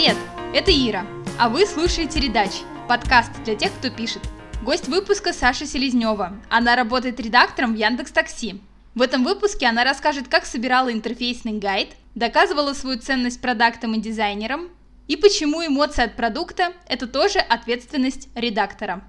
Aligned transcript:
Привет! 0.00 0.16
Это 0.54 0.70
Ира, 0.70 1.06
а 1.38 1.50
вы 1.50 1.66
слушаете 1.66 2.20
«Редач»– 2.20 2.62
подкаст 2.88 3.32
для 3.44 3.54
тех, 3.54 3.70
кто 3.70 3.90
пишет. 3.90 4.22
Гость 4.62 4.88
выпуска 4.88 5.34
Саша 5.34 5.66
Селезнева. 5.66 6.40
Она 6.48 6.74
работает 6.74 7.20
редактором 7.20 7.74
в 7.74 7.76
Яндекс 7.76 8.10
Такси. 8.10 8.62
В 8.94 9.02
этом 9.02 9.24
выпуске 9.24 9.66
она 9.66 9.84
расскажет, 9.84 10.26
как 10.26 10.46
собирала 10.46 10.90
интерфейсный 10.90 11.58
гайд, 11.58 11.90
доказывала 12.14 12.72
свою 12.72 12.98
ценность 12.98 13.42
продуктам 13.42 13.92
и 13.92 14.00
дизайнерам, 14.00 14.70
и 15.06 15.16
почему 15.16 15.66
эмоции 15.66 16.04
от 16.04 16.16
продукта– 16.16 16.72
это 16.88 17.06
тоже 17.06 17.38
ответственность 17.38 18.30
редактора. 18.34 19.04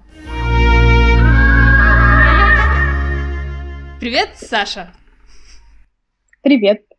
Привет, 3.98 4.36
Саша! 4.36 4.92
Привет! 6.42 6.91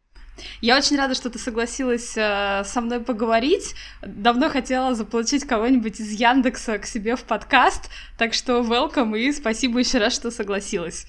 Я 0.61 0.77
очень 0.77 0.97
рада, 0.97 1.15
что 1.15 1.29
ты 1.29 1.39
согласилась 1.39 2.13
э, 2.15 2.63
со 2.65 2.81
мной 2.81 2.99
поговорить. 2.99 3.75
Давно 4.01 4.49
хотела 4.49 4.95
заполучить 4.95 5.45
кого-нибудь 5.45 5.99
из 5.99 6.11
Яндекса 6.11 6.77
к 6.79 6.85
себе 6.85 7.15
в 7.15 7.23
подкаст, 7.23 7.89
так 8.17 8.33
что 8.33 8.61
welcome 8.61 9.17
и 9.17 9.31
спасибо 9.31 9.79
еще 9.79 9.97
раз, 9.97 10.13
что 10.13 10.31
согласилась. 10.31 11.05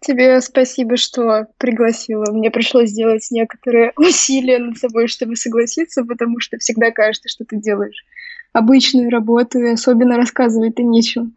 Тебе 0.00 0.40
спасибо, 0.40 0.96
что 0.96 1.46
пригласила. 1.58 2.30
Мне 2.30 2.50
пришлось 2.50 2.90
сделать 2.90 3.26
некоторые 3.30 3.92
усилия 3.96 4.58
над 4.58 4.78
собой, 4.78 5.08
чтобы 5.08 5.36
согласиться, 5.36 6.04
потому 6.04 6.40
что 6.40 6.58
всегда 6.58 6.90
кажется, 6.90 7.28
что 7.28 7.44
ты 7.44 7.56
делаешь 7.56 8.04
обычную 8.52 9.10
работу, 9.10 9.58
и 9.58 9.70
особенно 9.70 10.16
рассказывать-то 10.16 10.82
нечего. 10.82 11.30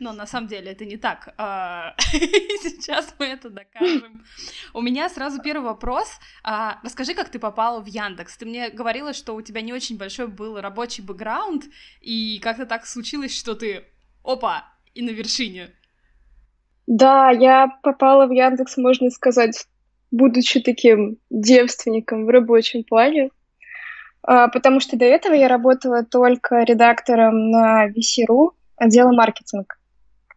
Но 0.00 0.12
на 0.12 0.26
самом 0.26 0.48
деле 0.48 0.72
это 0.72 0.84
не 0.84 0.96
так. 0.96 1.34
А, 1.38 1.94
сейчас 1.98 3.14
мы 3.18 3.26
это 3.26 3.48
докажем. 3.48 4.24
У 4.72 4.80
меня 4.80 5.08
сразу 5.08 5.40
первый 5.40 5.64
вопрос. 5.64 6.08
А, 6.42 6.80
расскажи, 6.82 7.14
как 7.14 7.28
ты 7.28 7.38
попала 7.38 7.80
в 7.80 7.86
Яндекс. 7.86 8.36
Ты 8.36 8.46
мне 8.46 8.70
говорила, 8.70 9.12
что 9.12 9.34
у 9.34 9.42
тебя 9.42 9.60
не 9.60 9.72
очень 9.72 9.96
большой 9.96 10.26
был 10.26 10.60
рабочий 10.60 11.02
бэкграунд, 11.02 11.64
и 12.00 12.38
как-то 12.40 12.66
так 12.66 12.86
случилось, 12.86 13.36
что 13.36 13.54
ты, 13.54 13.84
опа, 14.24 14.64
и 14.94 15.02
на 15.02 15.10
вершине. 15.10 15.70
Да, 16.86 17.30
я 17.30 17.68
попала 17.82 18.26
в 18.26 18.32
Яндекс, 18.32 18.76
можно 18.76 19.10
сказать, 19.10 19.66
будучи 20.10 20.60
таким 20.60 21.18
девственником 21.30 22.26
в 22.26 22.28
рабочем 22.28 22.84
плане, 22.84 23.30
а, 24.22 24.48
потому 24.48 24.80
что 24.80 24.96
до 24.96 25.04
этого 25.04 25.34
я 25.34 25.48
работала 25.48 26.04
только 26.04 26.62
редактором 26.62 27.50
на 27.50 27.88
VC.ru, 27.88 28.50
отдела 28.76 29.12
маркетинг. 29.12 29.78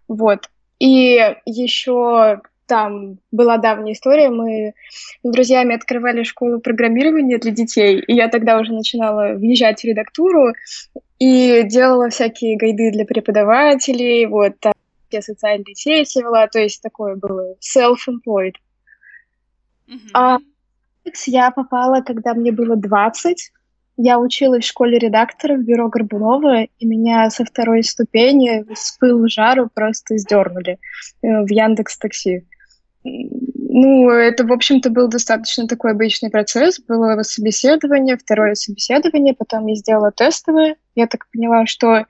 Вот. 0.07 0.49
И 0.79 1.35
еще 1.45 2.41
там 2.67 3.17
была 3.31 3.57
давняя 3.57 3.93
история, 3.93 4.29
мы 4.29 4.73
с 5.23 5.31
друзьями 5.31 5.73
открывали 5.73 6.23
школу 6.23 6.59
программирования 6.59 7.37
для 7.37 7.51
детей, 7.51 7.99
и 7.99 8.13
я 8.13 8.27
тогда 8.27 8.59
уже 8.59 8.73
начинала 8.73 9.33
въезжать 9.33 9.81
в 9.81 9.85
редактуру 9.85 10.53
и 11.17 11.63
делала 11.63 12.09
всякие 12.09 12.57
гайды 12.57 12.91
для 12.91 13.05
преподавателей, 13.05 14.25
вот, 14.25 14.59
там 14.59 14.73
все 15.09 15.21
социальные 15.21 15.75
сети 15.75 16.19
вела, 16.19 16.47
то 16.47 16.59
есть 16.59 16.81
такое 16.81 17.15
было 17.15 17.55
self-employed. 17.61 18.55
Mm-hmm. 19.87 20.09
А 20.13 20.37
я 21.25 21.51
попала, 21.51 22.01
когда 22.01 22.33
мне 22.33 22.51
было 22.51 22.75
20, 22.75 23.51
я 23.97 24.19
училась 24.19 24.63
в 24.63 24.67
школе 24.67 24.99
редактора 24.99 25.55
в 25.55 25.63
бюро 25.63 25.89
Горбунова, 25.89 26.63
и 26.63 26.85
меня 26.85 27.29
со 27.31 27.43
второй 27.43 27.83
ступени 27.83 28.63
с 28.73 28.95
пылу 28.97 29.27
жару 29.27 29.69
просто 29.73 30.17
сдернули 30.17 30.77
э, 31.23 31.41
в 31.41 31.49
Яндекс 31.49 31.97
Такси. 31.97 32.45
Ну, 33.03 34.09
это, 34.09 34.45
в 34.45 34.51
общем-то, 34.51 34.89
был 34.89 35.07
достаточно 35.07 35.67
такой 35.67 35.91
обычный 35.91 36.29
процесс. 36.29 36.79
Было 36.79 37.21
собеседование, 37.23 38.17
второе 38.17 38.55
собеседование, 38.55 39.33
потом 39.33 39.65
я 39.67 39.75
сделала 39.75 40.11
тестовое. 40.11 40.75
Я 40.95 41.07
так 41.07 41.27
поняла, 41.31 41.65
что 41.65 42.05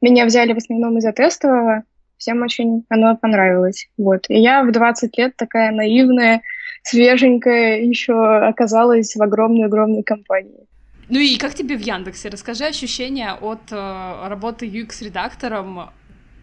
меня 0.00 0.26
взяли 0.26 0.52
в 0.52 0.58
основном 0.58 0.98
из-за 0.98 1.12
тестового. 1.12 1.84
Всем 2.18 2.42
очень 2.42 2.84
оно 2.88 3.16
понравилось. 3.16 3.88
Вот. 3.96 4.26
И 4.28 4.40
я 4.40 4.62
в 4.62 4.70
20 4.70 5.16
лет 5.18 5.36
такая 5.36 5.72
наивная, 5.72 6.42
свеженькая 6.82 7.80
еще 7.80 8.14
оказалась 8.14 9.16
в 9.16 9.22
огромной-огромной 9.22 10.02
компании. 10.02 10.66
Ну 11.12 11.18
и 11.18 11.36
как 11.36 11.54
тебе 11.54 11.76
в 11.76 11.82
Яндексе? 11.82 12.30
Расскажи 12.30 12.64
ощущения 12.64 13.34
от 13.34 13.70
э, 13.70 14.28
работы 14.28 14.66
UX-редактором. 14.66 15.90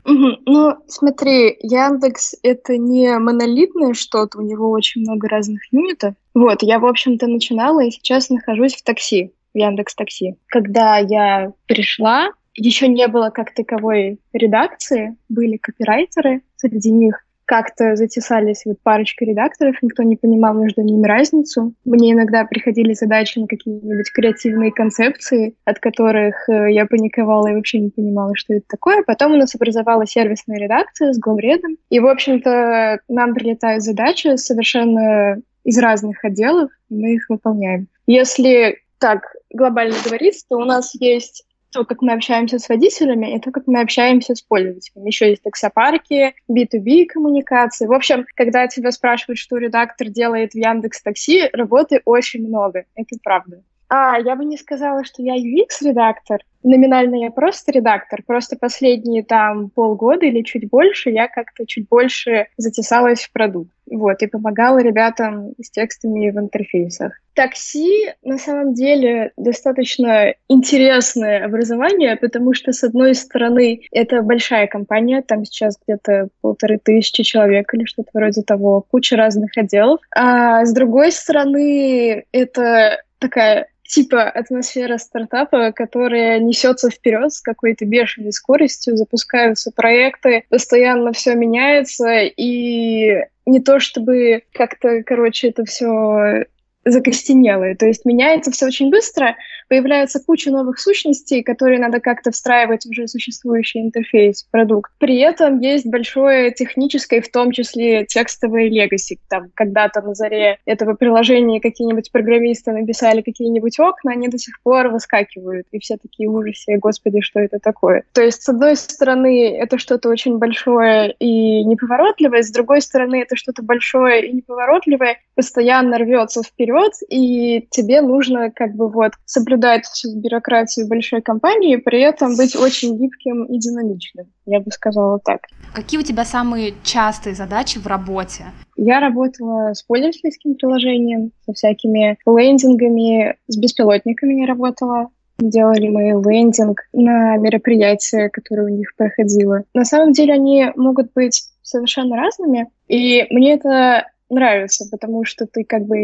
Ну, 0.05 0.75
смотри, 0.87 1.57
Яндекс— 1.63 2.35
это 2.43 2.77
не 2.77 3.17
монолитное 3.17 3.95
что-то, 3.95 4.37
у 4.37 4.41
него 4.41 4.69
очень 4.69 5.01
много 5.01 5.27
разных 5.27 5.61
юнитов. 5.73 6.13
Вот, 6.35 6.61
я, 6.61 6.77
в 6.77 6.85
общем-то, 6.85 7.25
начинала 7.25 7.83
и 7.83 7.89
сейчас 7.89 8.29
нахожусь 8.29 8.75
в 8.75 8.83
такси, 8.83 9.33
в 9.55 9.57
Яндекс 9.57 9.95
Такси. 9.95 10.35
Когда 10.45 10.99
я 10.99 11.51
пришла, 11.65 12.29
еще 12.53 12.87
не 12.87 13.07
было 13.07 13.31
как 13.31 13.55
таковой 13.55 14.19
редакции, 14.33 15.17
были 15.29 15.57
копирайтеры, 15.57 16.43
среди 16.57 16.91
них 16.91 17.25
как-то 17.49 17.95
затесались 17.95 18.61
вот 18.63 18.77
парочка 18.83 19.25
редакторов, 19.25 19.75
никто 19.81 20.03
не 20.03 20.15
понимал 20.15 20.53
между 20.53 20.83
ними 20.83 21.07
разницу. 21.07 21.73
Мне 21.83 22.11
иногда 22.11 22.45
приходили 22.45 22.93
задачи 22.93 23.39
на 23.39 23.47
какие-нибудь 23.47 24.11
креативные 24.11 24.71
концепции, 24.71 25.55
от 25.65 25.79
которых 25.79 26.47
э, 26.47 26.71
я 26.71 26.85
паниковала 26.85 27.47
и 27.47 27.55
вообще 27.55 27.79
не 27.79 27.89
понимала, 27.89 28.35
что 28.35 28.53
это 28.53 28.65
такое. 28.67 29.01
Потом 29.01 29.31
у 29.31 29.35
нас 29.35 29.55
образовалась 29.55 30.11
сервисная 30.11 30.59
редакция 30.59 31.11
с 31.11 31.17
главредом, 31.17 31.77
и, 31.89 31.99
в 31.99 32.05
общем-то, 32.05 32.99
нам 33.07 33.33
прилетают 33.33 33.81
задачи 33.81 34.35
совершенно 34.35 35.41
из 35.63 35.79
разных 35.79 36.23
отделов, 36.23 36.69
мы 36.89 37.15
их 37.15 37.25
выполняем. 37.29 37.87
Если 38.05 38.77
так 38.99 39.23
глобально 39.51 39.95
говорить, 40.05 40.45
то 40.47 40.57
у 40.57 40.65
нас 40.65 40.93
есть 40.99 41.45
то, 41.71 41.85
как 41.85 42.01
мы 42.01 42.13
общаемся 42.13 42.59
с 42.59 42.67
водителями, 42.67 43.35
и 43.35 43.39
то, 43.39 43.51
как 43.51 43.67
мы 43.67 43.81
общаемся 43.81 44.35
с 44.35 44.41
пользователями. 44.41 45.07
Еще 45.07 45.29
есть 45.29 45.43
таксопарки, 45.43 46.33
B2B 46.49 47.05
коммуникации. 47.05 47.85
В 47.85 47.93
общем, 47.93 48.25
когда 48.35 48.67
тебя 48.67 48.91
спрашивают, 48.91 49.37
что 49.37 49.57
редактор 49.57 50.09
делает 50.09 50.53
в 50.53 50.55
Яндекс 50.55 51.01
Такси, 51.01 51.49
работы 51.53 52.01
очень 52.05 52.47
много. 52.47 52.85
Это 52.95 53.15
правда. 53.23 53.63
А, 53.89 54.19
я 54.19 54.35
бы 54.35 54.45
не 54.45 54.55
сказала, 54.55 55.03
что 55.03 55.23
я 55.23 55.35
UX-редактор. 55.35 56.39
Номинально 56.61 57.15
я 57.23 57.31
просто 57.31 57.71
редактор. 57.71 58.21
Просто 58.25 58.55
последние 58.55 59.23
там 59.23 59.69
полгода 59.69 60.25
или 60.25 60.43
чуть 60.43 60.69
больше 60.69 61.09
я 61.09 61.27
как-то 61.27 61.65
чуть 61.65 61.87
больше 61.89 62.47
затесалась 62.57 63.21
в 63.21 63.31
продукт. 63.31 63.71
Вот, 63.89 64.21
и 64.21 64.27
помогала 64.27 64.79
ребятам 64.79 65.53
с 65.59 65.71
текстами 65.71 66.29
в 66.29 66.37
интерфейсах. 66.37 67.13
Такси 67.33 68.13
на 68.23 68.37
самом 68.37 68.75
деле 68.75 69.31
достаточно 69.35 70.35
интересное 70.47 71.43
образование, 71.43 72.15
потому 72.15 72.53
что, 72.53 72.71
с 72.71 72.83
одной 72.83 73.15
стороны, 73.15 73.81
это 73.91 74.21
большая 74.21 74.67
компания, 74.67 75.23
там 75.23 75.45
сейчас 75.45 75.79
где-то 75.87 76.27
полторы 76.41 76.77
тысячи 76.77 77.23
человек 77.23 77.73
или 77.73 77.85
что-то 77.85 78.09
вроде 78.13 78.43
того, 78.43 78.85
куча 78.91 79.15
разных 79.15 79.57
отделов. 79.57 80.01
А 80.15 80.63
с 80.65 80.73
другой 80.73 81.11
стороны, 81.11 82.25
это 82.31 83.01
такая 83.19 83.67
типа 83.89 84.23
атмосфера 84.23 84.97
стартапа, 84.97 85.71
которая 85.71 86.39
несется 86.39 86.89
вперед 86.91 87.33
с 87.33 87.41
какой-то 87.41 87.85
бешеной 87.85 88.31
скоростью, 88.31 88.95
запускаются 88.95 89.71
проекты, 89.71 90.43
постоянно 90.49 91.11
все 91.11 91.33
меняется, 91.33 92.19
и 92.21 93.25
не 93.47 93.59
то 93.59 93.79
чтобы 93.79 94.43
как-то, 94.53 95.01
короче, 95.03 95.49
это 95.49 95.65
все 95.65 96.45
закостенелые. 96.85 97.75
То 97.75 97.87
есть 97.87 98.05
меняется 98.05 98.51
все 98.51 98.67
очень 98.67 98.91
быстро, 98.91 99.35
появляется 99.69 100.19
куча 100.19 100.51
новых 100.51 100.79
сущностей, 100.79 101.43
которые 101.43 101.79
надо 101.79 101.99
как-то 101.99 102.31
встраивать 102.31 102.85
в 102.85 102.89
уже 102.89 103.07
существующий 103.07 103.79
интерфейс, 103.79 104.43
продукт. 104.51 104.91
При 104.97 105.19
этом 105.19 105.59
есть 105.59 105.85
большое 105.85 106.51
техническое, 106.51 107.21
в 107.21 107.29
том 107.29 107.51
числе 107.51 108.05
текстовое 108.05 108.67
легаси. 108.67 109.19
Там 109.29 109.51
когда-то 109.53 110.01
на 110.01 110.15
заре 110.15 110.57
этого 110.65 110.95
приложения 110.95 111.61
какие-нибудь 111.61 112.11
программисты 112.11 112.71
написали 112.71 113.21
какие-нибудь 113.21 113.79
окна, 113.79 114.11
они 114.11 114.27
до 114.27 114.37
сих 114.37 114.61
пор 114.61 114.89
выскакивают, 114.89 115.67
и 115.71 115.79
все 115.79 115.97
такие 115.97 116.27
ужасы, 116.27 116.77
господи, 116.77 117.21
что 117.21 117.39
это 117.39 117.59
такое. 117.59 118.03
То 118.13 118.21
есть, 118.21 118.41
с 118.41 118.49
одной 118.49 118.75
стороны, 118.75 119.55
это 119.55 119.77
что-то 119.77 120.09
очень 120.09 120.37
большое 120.37 121.13
и 121.19 121.63
неповоротливое, 121.63 122.41
с 122.41 122.51
другой 122.51 122.81
стороны, 122.81 123.21
это 123.21 123.35
что-то 123.35 123.61
большое 123.61 124.27
и 124.27 124.33
неповоротливое, 124.33 125.19
постоянно 125.35 125.97
рвется 125.99 126.41
вперед, 126.41 126.93
и 127.07 127.67
тебе 127.69 128.01
нужно 128.01 128.51
как 128.51 128.73
бы 128.73 128.89
вот 128.89 129.13
соблюдать 129.25 129.58
всю 129.85 130.15
бюрократию 130.19 130.87
большой 130.87 131.21
компании, 131.21 131.75
при 131.75 132.01
этом 132.01 132.35
быть 132.35 132.55
очень 132.55 132.97
гибким 132.97 133.45
и 133.45 133.57
динамичным, 133.59 134.27
я 134.45 134.59
бы 134.59 134.71
сказала 134.71 135.19
так. 135.19 135.41
Какие 135.73 135.99
у 135.99 136.03
тебя 136.03 136.25
самые 136.25 136.73
частые 136.83 137.35
задачи 137.35 137.79
в 137.79 137.87
работе? 137.87 138.45
Я 138.75 138.99
работала 138.99 139.73
с 139.73 139.83
пользовательским 139.83 140.55
приложением, 140.55 141.31
со 141.45 141.53
всякими 141.53 142.17
лендингами, 142.25 143.35
с 143.47 143.57
беспилотниками 143.57 144.41
я 144.41 144.47
работала, 144.47 145.09
делали 145.37 145.87
мы 145.87 146.21
лендинг 146.29 146.81
на 146.93 147.37
мероприятие, 147.37 148.29
которое 148.29 148.71
у 148.71 148.75
них 148.75 148.95
проходило. 148.95 149.63
На 149.73 149.85
самом 149.85 150.13
деле 150.13 150.33
они 150.33 150.71
могут 150.75 151.13
быть 151.13 151.43
совершенно 151.61 152.17
разными, 152.17 152.67
и 152.87 153.25
мне 153.29 153.53
это 153.53 154.07
нравится, 154.29 154.87
потому 154.89 155.25
что 155.25 155.45
ты 155.45 155.63
как 155.63 155.83
бы... 155.83 155.97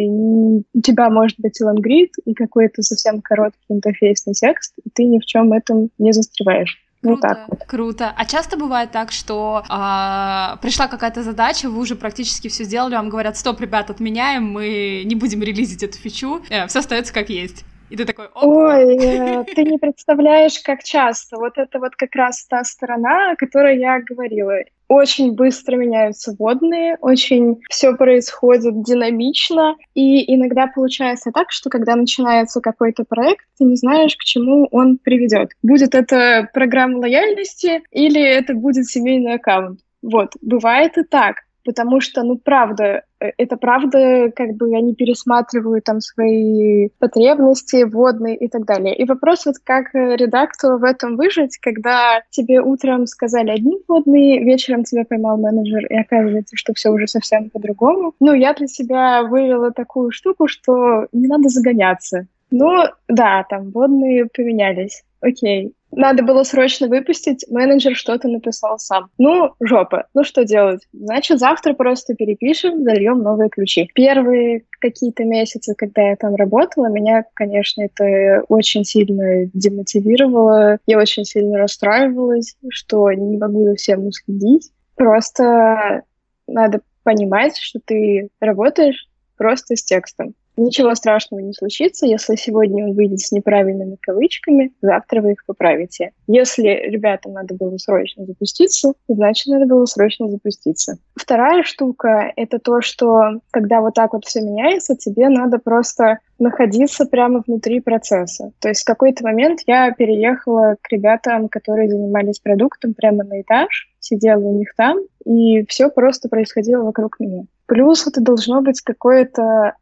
У 0.73 0.81
тебя 0.83 1.09
может 1.09 1.39
быть 1.39 1.59
и 1.59 1.63
лонгрид, 1.63 2.13
и 2.25 2.33
какой-то 2.33 2.81
совсем 2.81 3.21
короткий 3.21 3.65
интерфейсный 3.69 4.33
текст, 4.33 4.73
и 4.83 4.89
ты 4.89 5.03
ни 5.03 5.19
в 5.19 5.25
чем 5.25 5.53
этом 5.53 5.89
не 5.97 6.11
застреваешь. 6.11 6.81
Круто, 7.01 7.09
вот 7.11 7.21
так 7.21 7.49
вот. 7.49 7.63
круто. 7.67 8.13
А 8.15 8.25
часто 8.25 8.57
бывает 8.57 8.91
так, 8.91 9.11
что 9.11 9.63
а, 9.69 10.57
пришла 10.61 10.87
какая-то 10.87 11.23
задача, 11.23 11.69
вы 11.69 11.79
уже 11.79 11.95
практически 11.95 12.47
все 12.47 12.63
сделали, 12.63 12.95
вам 12.95 13.09
говорят, 13.09 13.37
стоп, 13.37 13.61
ребят, 13.61 13.89
отменяем, 13.89 14.51
мы 14.51 15.03
не 15.05 15.15
будем 15.15 15.43
релизить 15.43 15.83
эту 15.83 15.97
фичу, 15.97 16.41
э, 16.49 16.67
все 16.67 16.79
остается 16.79 17.13
как 17.13 17.29
есть. 17.29 17.63
И 17.89 17.97
ты 17.97 18.05
такой, 18.05 18.27
Ой, 18.33 18.97
э, 18.97 19.43
ты 19.55 19.63
не 19.63 19.77
представляешь, 19.77 20.59
как 20.59 20.83
часто. 20.83 21.37
Вот 21.37 21.57
это 21.57 21.79
вот 21.79 21.95
как 21.95 22.15
раз 22.15 22.45
та 22.45 22.63
сторона, 22.63 23.31
о 23.31 23.35
которой 23.35 23.79
я 23.79 23.99
говорила. 23.99 24.55
Очень 24.87 25.33
быстро 25.33 25.77
меняются 25.77 26.35
водные, 26.37 26.97
очень 27.01 27.61
все 27.69 27.95
происходит 27.95 28.83
динамично, 28.83 29.75
и 29.95 30.33
иногда 30.35 30.67
получается 30.67 31.31
так, 31.31 31.51
что 31.51 31.69
когда 31.69 31.95
начинается 31.95 32.61
какой-то 32.61 33.03
проект, 33.03 33.45
ты 33.57 33.63
не 33.63 33.75
знаешь, 33.75 34.15
к 34.15 34.23
чему 34.23 34.67
он 34.71 34.99
приведет. 34.99 35.51
Будет 35.63 35.95
это 35.95 36.49
программа 36.53 36.99
лояльности 36.99 37.81
или 37.91 38.21
это 38.21 38.53
будет 38.53 38.85
семейный 38.85 39.35
аккаунт. 39.35 39.79
Вот, 40.03 40.33
бывает 40.41 40.97
и 40.99 41.03
так 41.03 41.44
потому 41.65 41.99
что, 41.99 42.23
ну, 42.23 42.37
правда, 42.37 43.03
э, 43.19 43.31
это 43.37 43.57
правда, 43.57 44.31
как 44.33 44.55
бы 44.55 44.75
они 44.75 44.93
пересматривают 44.93 45.83
там 45.83 45.99
свои 45.99 46.89
потребности 46.99 47.83
водные 47.83 48.37
и 48.37 48.47
так 48.47 48.65
далее. 48.65 48.95
И 48.95 49.03
вопрос 49.05 49.45
вот 49.45 49.55
как 49.63 49.93
э, 49.95 50.15
редактору 50.15 50.77
в 50.77 50.83
этом 50.83 51.17
выжить, 51.17 51.57
когда 51.57 52.21
тебе 52.29 52.61
утром 52.61 53.07
сказали 53.07 53.49
одни 53.49 53.77
водные, 53.87 54.43
вечером 54.43 54.83
тебя 54.83 55.03
поймал 55.03 55.37
менеджер, 55.37 55.85
и 55.87 55.95
оказывается, 55.95 56.55
что 56.55 56.73
все 56.73 56.89
уже 56.89 57.07
совсем 57.07 57.49
по-другому. 57.49 58.13
Ну, 58.19 58.33
я 58.33 58.53
для 58.53 58.67
себя 58.67 59.23
вывела 59.23 59.71
такую 59.71 60.11
штуку, 60.11 60.47
что 60.47 61.07
не 61.11 61.27
надо 61.27 61.49
загоняться. 61.49 62.27
Ну, 62.51 62.83
да, 63.07 63.43
там 63.49 63.71
водные 63.71 64.27
поменялись. 64.27 65.03
Окей, 65.19 65.73
надо 65.95 66.23
было 66.23 66.43
срочно 66.43 66.87
выпустить, 66.87 67.45
менеджер 67.49 67.95
что-то 67.95 68.27
написал 68.27 68.77
сам. 68.77 69.09
Ну, 69.17 69.53
жопа. 69.59 70.07
Ну, 70.13 70.23
что 70.23 70.43
делать? 70.43 70.81
Значит, 70.93 71.39
завтра 71.39 71.73
просто 71.73 72.15
перепишем, 72.15 72.83
зальем 72.83 73.19
новые 73.23 73.49
ключи. 73.49 73.89
Первые 73.93 74.65
какие-то 74.79 75.23
месяцы, 75.23 75.73
когда 75.75 76.09
я 76.09 76.15
там 76.15 76.35
работала, 76.35 76.87
меня, 76.87 77.25
конечно, 77.33 77.81
это 77.83 78.43
очень 78.49 78.83
сильно 78.83 79.45
демотивировало. 79.53 80.79
Я 80.85 80.99
очень 80.99 81.25
сильно 81.25 81.57
расстраивалась, 81.57 82.55
что 82.69 83.11
не 83.11 83.37
могу 83.37 83.63
за 83.65 83.75
всем 83.75 84.05
уследить. 84.05 84.71
Просто 84.95 86.03
надо 86.47 86.81
понимать, 87.03 87.57
что 87.57 87.79
ты 87.83 88.29
работаешь 88.39 89.07
просто 89.37 89.75
с 89.75 89.83
текстом. 89.83 90.33
Ничего 90.57 90.95
страшного 90.95 91.41
не 91.41 91.53
случится, 91.53 92.05
если 92.05 92.35
сегодня 92.35 92.85
он 92.85 92.93
выйдет 92.93 93.19
с 93.19 93.31
неправильными 93.31 93.97
кавычками, 93.99 94.71
завтра 94.81 95.21
вы 95.21 95.33
их 95.33 95.45
поправите. 95.45 96.11
Если 96.27 96.67
ребятам 96.67 97.33
надо 97.33 97.55
было 97.55 97.77
срочно 97.77 98.25
запуститься, 98.25 98.93
значит, 99.07 99.47
надо 99.47 99.65
было 99.65 99.85
срочно 99.85 100.29
запуститься. 100.29 100.97
Вторая 101.15 101.63
штука— 101.63 102.31
это 102.35 102.59
то, 102.59 102.81
что 102.81 103.39
когда 103.51 103.81
вот 103.81 103.95
так 103.95 104.13
вот 104.13 104.25
все 104.25 104.41
меняется, 104.41 104.95
тебе 104.95 105.29
надо 105.29 105.59
просто 105.59 106.19
находиться 106.39 107.05
прямо 107.05 107.43
внутри 107.45 107.79
процесса. 107.79 108.51
То 108.59 108.69
есть 108.69 108.81
в 108.81 108.85
какой-то 108.85 109.23
момент 109.23 109.61
я 109.67 109.91
переехала 109.91 110.75
к 110.81 110.91
ребятам, 110.91 111.49
которые 111.49 111.89
занимались 111.89 112.39
продуктом 112.39 112.93
прямо 112.93 113.23
на 113.23 113.41
этаж, 113.41 113.89
сидела 113.99 114.39
у 114.39 114.57
них 114.57 114.73
там, 114.75 114.99
и 115.25 115.65
все 115.65 115.89
просто 115.89 116.29
происходило 116.29 116.83
вокруг 116.83 117.19
меня. 117.19 117.45
Плюс 117.65 118.05
это 118.05 118.21
должно 118.21 118.61
быть 118.61 118.81
какое-то 118.81 119.73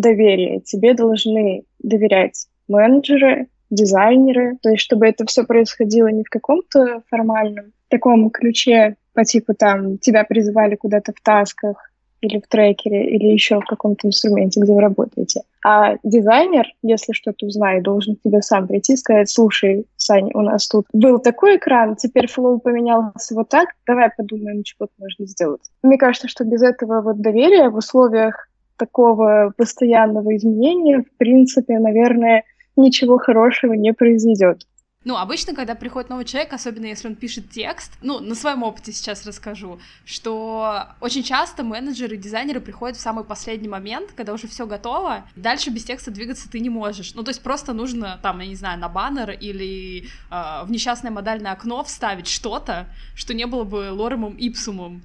доверие. 0.00 0.60
Тебе 0.60 0.94
должны 0.94 1.64
доверять 1.78 2.46
менеджеры, 2.68 3.48
дизайнеры, 3.70 4.56
то 4.62 4.70
есть 4.70 4.82
чтобы 4.82 5.06
это 5.06 5.26
все 5.26 5.44
происходило 5.44 6.08
не 6.08 6.24
в 6.24 6.30
каком-то 6.30 7.02
формальном 7.10 7.72
таком 7.88 8.30
ключе 8.30 8.96
по 9.14 9.24
типу 9.24 9.54
там 9.54 9.98
тебя 9.98 10.24
призывали 10.24 10.76
куда-то 10.76 11.12
в 11.12 11.20
тасках 11.22 11.90
или 12.20 12.40
в 12.40 12.48
трекере, 12.48 13.08
или 13.10 13.26
еще 13.28 13.60
в 13.60 13.64
каком-то 13.64 14.08
инструменте, 14.08 14.60
где 14.60 14.72
вы 14.72 14.80
работаете. 14.80 15.42
А 15.64 15.96
дизайнер, 16.02 16.66
если 16.82 17.12
что-то 17.12 17.46
узнает, 17.46 17.84
должен 17.84 18.16
к 18.16 18.22
тебе 18.22 18.42
сам 18.42 18.66
прийти 18.66 18.94
и 18.94 18.96
сказать, 18.96 19.30
слушай, 19.30 19.86
Сань, 19.96 20.30
у 20.34 20.40
нас 20.40 20.66
тут 20.66 20.86
был 20.92 21.20
такой 21.20 21.56
экран, 21.56 21.96
теперь 21.96 22.26
флоу 22.26 22.58
поменялся 22.58 23.34
вот 23.34 23.48
так, 23.48 23.68
давай 23.86 24.10
подумаем, 24.16 24.62
что 24.64 24.88
можно 24.98 25.26
сделать. 25.26 25.60
Мне 25.82 25.98
кажется, 25.98 26.28
что 26.28 26.44
без 26.44 26.62
этого 26.62 27.02
вот 27.02 27.20
доверия 27.20 27.70
в 27.70 27.76
условиях 27.76 28.47
такого 28.78 29.52
постоянного 29.56 30.34
изменения, 30.36 31.02
в 31.02 31.18
принципе, 31.18 31.78
наверное, 31.78 32.44
ничего 32.76 33.18
хорошего 33.18 33.74
не 33.74 33.92
произойдет. 33.92 34.62
Ну, 35.04 35.16
обычно, 35.16 35.54
когда 35.54 35.74
приходит 35.76 36.10
новый 36.10 36.24
человек, 36.24 36.52
особенно 36.52 36.86
если 36.86 37.06
он 37.06 37.14
пишет 37.14 37.50
текст, 37.50 37.92
ну, 38.02 38.18
на 38.18 38.34
своем 38.34 38.64
опыте 38.64 38.92
сейчас 38.92 39.24
расскажу, 39.24 39.78
что 40.04 40.88
очень 41.00 41.22
часто 41.22 41.62
менеджеры 41.62 42.16
и 42.16 42.18
дизайнеры 42.18 42.60
приходят 42.60 42.96
в 42.96 43.00
самый 43.00 43.24
последний 43.24 43.68
момент, 43.68 44.10
когда 44.16 44.32
уже 44.32 44.48
все 44.48 44.66
готово, 44.66 45.24
дальше 45.36 45.70
без 45.70 45.84
текста 45.84 46.10
двигаться 46.10 46.50
ты 46.50 46.58
не 46.58 46.68
можешь. 46.68 47.14
Ну, 47.14 47.22
то 47.22 47.30
есть 47.30 47.42
просто 47.42 47.72
нужно, 47.72 48.18
там, 48.22 48.40
я 48.40 48.48
не 48.48 48.56
знаю, 48.56 48.78
на 48.80 48.88
баннер 48.88 49.30
или 49.30 50.00
э, 50.02 50.64
в 50.64 50.70
несчастное 50.70 51.12
модальное 51.12 51.52
окно 51.52 51.84
вставить 51.84 52.26
что-то, 52.26 52.86
что 53.14 53.34
не 53.34 53.46
было 53.46 53.62
бы 53.62 53.92
лоремом 53.92 54.34
ипсумом 54.34 55.02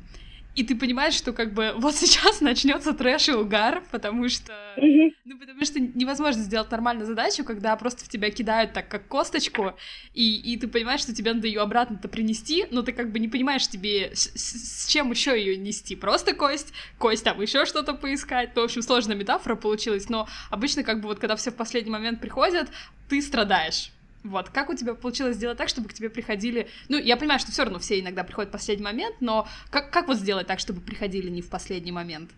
и 0.56 0.64
ты 0.64 0.76
понимаешь, 0.76 1.16
что 1.16 1.34
как 1.34 1.54
бы 1.54 1.74
вот 1.78 1.96
сейчас 1.96 2.42
начнется 2.42 2.94
трэш 2.94 3.30
и 3.30 3.34
угар, 3.34 3.84
потому 3.92 4.30
что, 4.30 4.54
ну, 4.78 5.38
потому 5.38 5.66
что 5.66 5.80
невозможно 5.80 6.42
сделать 6.44 6.70
нормальную 6.72 7.08
задачу, 7.08 7.44
когда 7.44 7.76
просто 7.76 8.06
в 8.06 8.08
тебя 8.08 8.30
кидают 8.30 8.74
так, 8.74 8.88
как 8.88 9.08
косточку, 9.08 9.74
и, 10.14 10.54
и 10.54 10.58
ты 10.58 10.68
понимаешь, 10.68 11.02
что 11.02 11.14
тебе 11.14 11.34
надо 11.34 11.48
ее 11.48 11.62
обратно-то 11.62 12.08
принести, 12.08 12.66
но 12.72 12.82
ты 12.82 12.92
как 12.92 13.12
бы 13.12 13.20
не 13.20 13.28
понимаешь 13.28 13.68
тебе, 13.68 14.12
с, 14.14 14.32
с 14.36 14.88
чем 14.88 15.12
еще 15.12 15.38
ее 15.38 15.58
нести, 15.58 15.96
просто 15.96 16.34
кость, 16.34 16.74
кость 16.98 17.24
там 17.24 17.42
еще 17.42 17.66
что-то 17.66 17.94
поискать, 17.94 18.52
ну, 18.56 18.62
в 18.62 18.66
общем, 18.66 18.82
сложная 18.82 19.16
метафора 19.16 19.56
получилась, 19.56 20.10
но 20.10 20.28
обычно 20.50 20.84
как 20.84 21.02
бы 21.02 21.08
вот 21.08 21.20
когда 21.20 21.36
все 21.36 21.52
в 21.52 21.56
последний 21.56 21.92
момент 21.92 22.22
приходят, 22.22 22.70
ты 23.10 23.22
страдаешь, 23.22 23.92
вот, 24.24 24.50
как 24.50 24.70
у 24.70 24.74
тебя 24.74 24.94
получилось 24.94 25.36
сделать 25.36 25.58
так, 25.58 25.70
чтобы 25.70 25.90
к 25.90 25.94
тебе 25.94 26.10
приходили... 26.10 26.68
Ну, 26.90 26.98
я 26.98 27.18
понимаю, 27.18 27.40
что 27.40 27.52
все 27.52 27.64
равно 27.64 27.80
все 27.80 28.00
иногда 28.00 28.24
приходят 28.24 28.50
в 28.50 28.54
последний 28.54 28.86
момент, 28.86 29.16
но 29.20 29.48
как, 29.70 29.92
как 29.92 30.08
вот 30.08 30.18
сделать 30.18 30.48
так, 30.48 30.60
чтобы 30.60 30.82
приходили 30.82 31.30
не 31.30 31.42
в 31.42 31.50
последний 31.50 31.92
момент? 31.92 32.32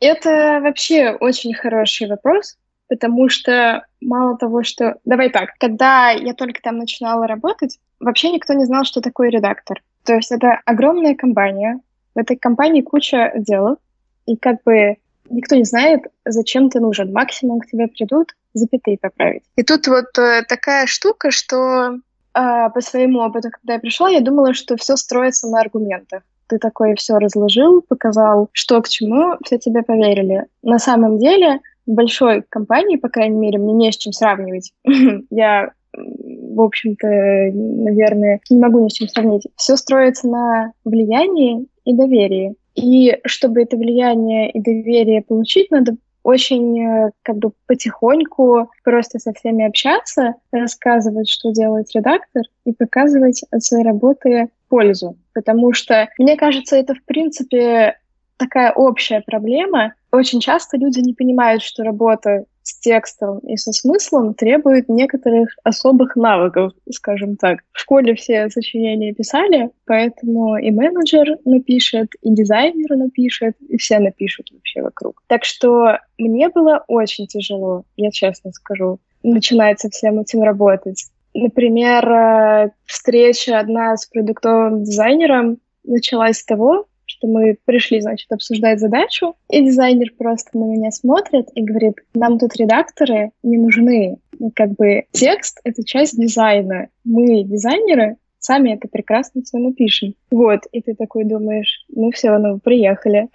Это 0.00 0.60
вообще 0.62 1.10
очень 1.12 1.54
хороший 1.54 2.08
вопрос, 2.08 2.58
потому 2.88 3.28
что 3.28 3.86
мало 4.00 4.36
того, 4.36 4.62
что... 4.62 4.96
Давай 5.04 5.30
так, 5.30 5.50
когда 5.58 6.10
я 6.10 6.34
только 6.34 6.60
там 6.60 6.78
начинала 6.78 7.26
работать, 7.26 7.78
вообще 8.00 8.32
никто 8.32 8.54
не 8.54 8.64
знал, 8.64 8.84
что 8.84 9.00
такое 9.00 9.30
редактор. 9.30 9.82
То 10.04 10.14
есть 10.14 10.32
это 10.32 10.60
огромная 10.64 11.14
компания, 11.14 11.80
в 12.14 12.18
этой 12.18 12.36
компании 12.36 12.82
куча 12.82 13.26
отделов, 13.26 13.78
и 14.26 14.36
как 14.36 14.62
бы 14.64 14.96
никто 15.30 15.56
не 15.56 15.64
знает, 15.64 16.02
зачем 16.24 16.70
ты 16.70 16.80
нужен. 16.80 17.12
Максимум 17.12 17.60
к 17.60 17.66
тебе 17.66 17.88
придут, 17.88 18.34
запятые 18.52 18.98
поправить. 18.98 19.44
И 19.56 19.62
тут 19.62 19.86
вот 19.86 20.18
э, 20.18 20.42
такая 20.48 20.86
штука, 20.86 21.30
что 21.30 21.94
э, 21.94 21.98
по 22.34 22.80
своему 22.80 23.20
опыту, 23.20 23.48
когда 23.50 23.74
я 23.74 23.78
пришла, 23.78 24.10
я 24.10 24.20
думала, 24.20 24.54
что 24.54 24.76
все 24.76 24.96
строится 24.96 25.48
на 25.48 25.60
аргументах. 25.60 26.22
Ты 26.48 26.58
такое 26.58 26.96
все 26.96 27.18
разложил, 27.18 27.82
показал, 27.82 28.48
что 28.52 28.82
к 28.82 28.88
чему, 28.88 29.36
все 29.44 29.58
тебе 29.58 29.82
поверили. 29.82 30.46
На 30.62 30.78
самом 30.78 31.18
деле, 31.18 31.60
в 31.86 31.92
большой 31.92 32.42
компании, 32.48 32.96
по 32.96 33.08
крайней 33.08 33.38
мере, 33.38 33.58
мне 33.58 33.72
не 33.72 33.92
с 33.92 33.96
чем 33.96 34.12
сравнивать. 34.12 34.72
я 35.30 35.70
в 35.92 36.60
общем-то, 36.60 37.06
наверное, 37.06 38.40
не 38.50 38.58
могу 38.58 38.80
ни 38.80 38.88
с 38.88 38.92
чем 38.92 39.08
сравнить. 39.08 39.46
Все 39.56 39.76
строится 39.76 40.28
на 40.28 40.72
влиянии 40.84 41.66
и 41.84 41.94
доверии. 41.94 42.54
И 42.74 43.18
чтобы 43.24 43.62
это 43.62 43.76
влияние 43.76 44.50
и 44.50 44.60
доверие 44.60 45.22
получить, 45.22 45.70
надо 45.70 45.96
очень 46.22 46.80
э, 46.80 47.10
как 47.22 47.36
бы 47.36 47.52
потихоньку 47.66 48.70
просто 48.84 49.18
со 49.18 49.32
всеми 49.32 49.66
общаться, 49.66 50.34
рассказывать, 50.52 51.28
что 51.28 51.52
делает 51.52 51.88
редактор, 51.94 52.42
и 52.64 52.72
показывать 52.72 53.42
от 53.50 53.62
своей 53.62 53.84
работы 53.84 54.48
пользу. 54.68 55.16
Потому 55.32 55.72
что, 55.72 56.08
мне 56.18 56.36
кажется, 56.36 56.76
это, 56.76 56.94
в 56.94 57.02
принципе, 57.04 57.96
такая 58.36 58.72
общая 58.72 59.22
проблема. 59.26 59.94
Очень 60.12 60.40
часто 60.40 60.76
люди 60.76 61.00
не 61.00 61.14
понимают, 61.14 61.62
что 61.62 61.84
работа 61.84 62.44
с 62.62 62.78
текстом 62.78 63.38
и 63.40 63.56
со 63.56 63.72
смыслом 63.72 64.34
требует 64.34 64.88
некоторых 64.88 65.50
особых 65.64 66.16
навыков, 66.16 66.72
скажем 66.90 67.36
так. 67.36 67.60
В 67.72 67.80
школе 67.80 68.14
все 68.14 68.48
сочинения 68.50 69.12
писали, 69.12 69.70
поэтому 69.86 70.56
и 70.56 70.70
менеджер 70.70 71.38
напишет, 71.44 72.10
и 72.22 72.34
дизайнер 72.34 72.96
напишет, 72.96 73.56
и 73.68 73.76
все 73.76 73.98
напишут 73.98 74.50
вообще 74.52 74.82
вокруг. 74.82 75.22
Так 75.26 75.44
что 75.44 75.98
мне 76.18 76.48
было 76.48 76.84
очень 76.88 77.26
тяжело, 77.26 77.84
я 77.96 78.10
честно 78.10 78.52
скажу, 78.52 78.98
начинать 79.22 79.80
со 79.80 79.90
всем 79.90 80.20
этим 80.20 80.42
работать. 80.42 81.06
Например, 81.34 82.08
э, 82.10 82.70
встреча 82.86 83.58
одна 83.58 83.96
с 83.96 84.06
продуктовым 84.06 84.82
дизайнером 84.82 85.58
началась 85.84 86.38
с 86.38 86.44
того, 86.44 86.86
что 87.20 87.28
мы 87.28 87.56
пришли, 87.64 88.00
значит, 88.00 88.32
обсуждать 88.32 88.80
задачу, 88.80 89.34
и 89.50 89.64
дизайнер 89.64 90.12
просто 90.16 90.56
на 90.58 90.64
меня 90.64 90.90
смотрит 90.90 91.48
и 91.54 91.62
говорит, 91.62 91.96
нам 92.14 92.38
тут 92.38 92.56
редакторы 92.56 93.30
не 93.42 93.58
нужны. 93.58 94.16
Как 94.54 94.70
бы 94.72 95.04
текст— 95.12 95.60
это 95.64 95.84
часть 95.84 96.18
дизайна. 96.18 96.88
Мы, 97.04 97.44
дизайнеры, 97.44 98.16
сами 98.38 98.70
это 98.70 98.88
прекрасно 98.88 99.42
все 99.42 99.58
напишем. 99.58 100.14
Вот, 100.30 100.60
и 100.72 100.80
ты 100.80 100.94
такой 100.94 101.24
думаешь, 101.24 101.84
ну 101.94 102.10
все, 102.10 102.38
ну 102.38 102.58
приехали. 102.58 103.28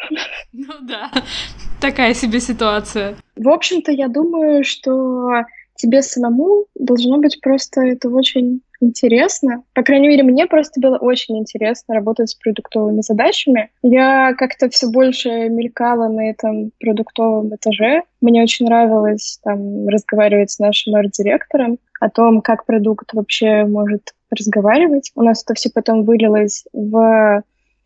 Ну 0.52 0.74
да, 0.82 1.12
такая 1.80 2.14
себе 2.14 2.40
ситуация. 2.40 3.16
В 3.36 3.50
общем-то, 3.50 3.92
я 3.92 4.08
думаю, 4.08 4.64
что 4.64 5.44
тебе 5.76 6.02
самому 6.02 6.66
должно 6.74 7.18
быть 7.18 7.40
просто 7.42 7.82
это 7.82 8.10
очень 8.10 8.62
интересно. 8.80 9.64
По 9.74 9.84
крайней 9.84 10.08
мере, 10.08 10.24
мне 10.24 10.48
просто 10.48 10.80
было 10.80 10.98
очень 10.98 11.38
интересно 11.38 11.96
работать 11.96 12.30
с 12.30 12.36
продуктовыми 12.36 13.02
задачами. 13.02 13.70
Я 13.82 14.34
как-то 14.34 14.70
все 14.70 14.90
больше 14.90 15.30
мелькала 15.50 16.08
на 16.08 16.30
этом 16.30 16.72
продуктовом 16.80 17.56
этаже. 17.56 18.04
Мне 18.22 18.44
очень 18.44 18.66
нравилось 18.66 19.40
там 19.44 19.88
разговаривать 19.88 20.52
с 20.52 20.60
нашим 20.60 20.96
арт-директором 20.96 21.78
о 22.00 22.10
том, 22.10 22.42
как 22.42 22.66
продукт 22.66 23.14
вообще 23.14 23.66
может 23.66 24.14
разговаривать. 24.30 25.12
У 25.16 25.22
нас 25.22 25.44
это 25.44 25.54
все 25.54 25.70
потом 25.74 26.04
вылилось 26.04 26.66
в 26.74 27.44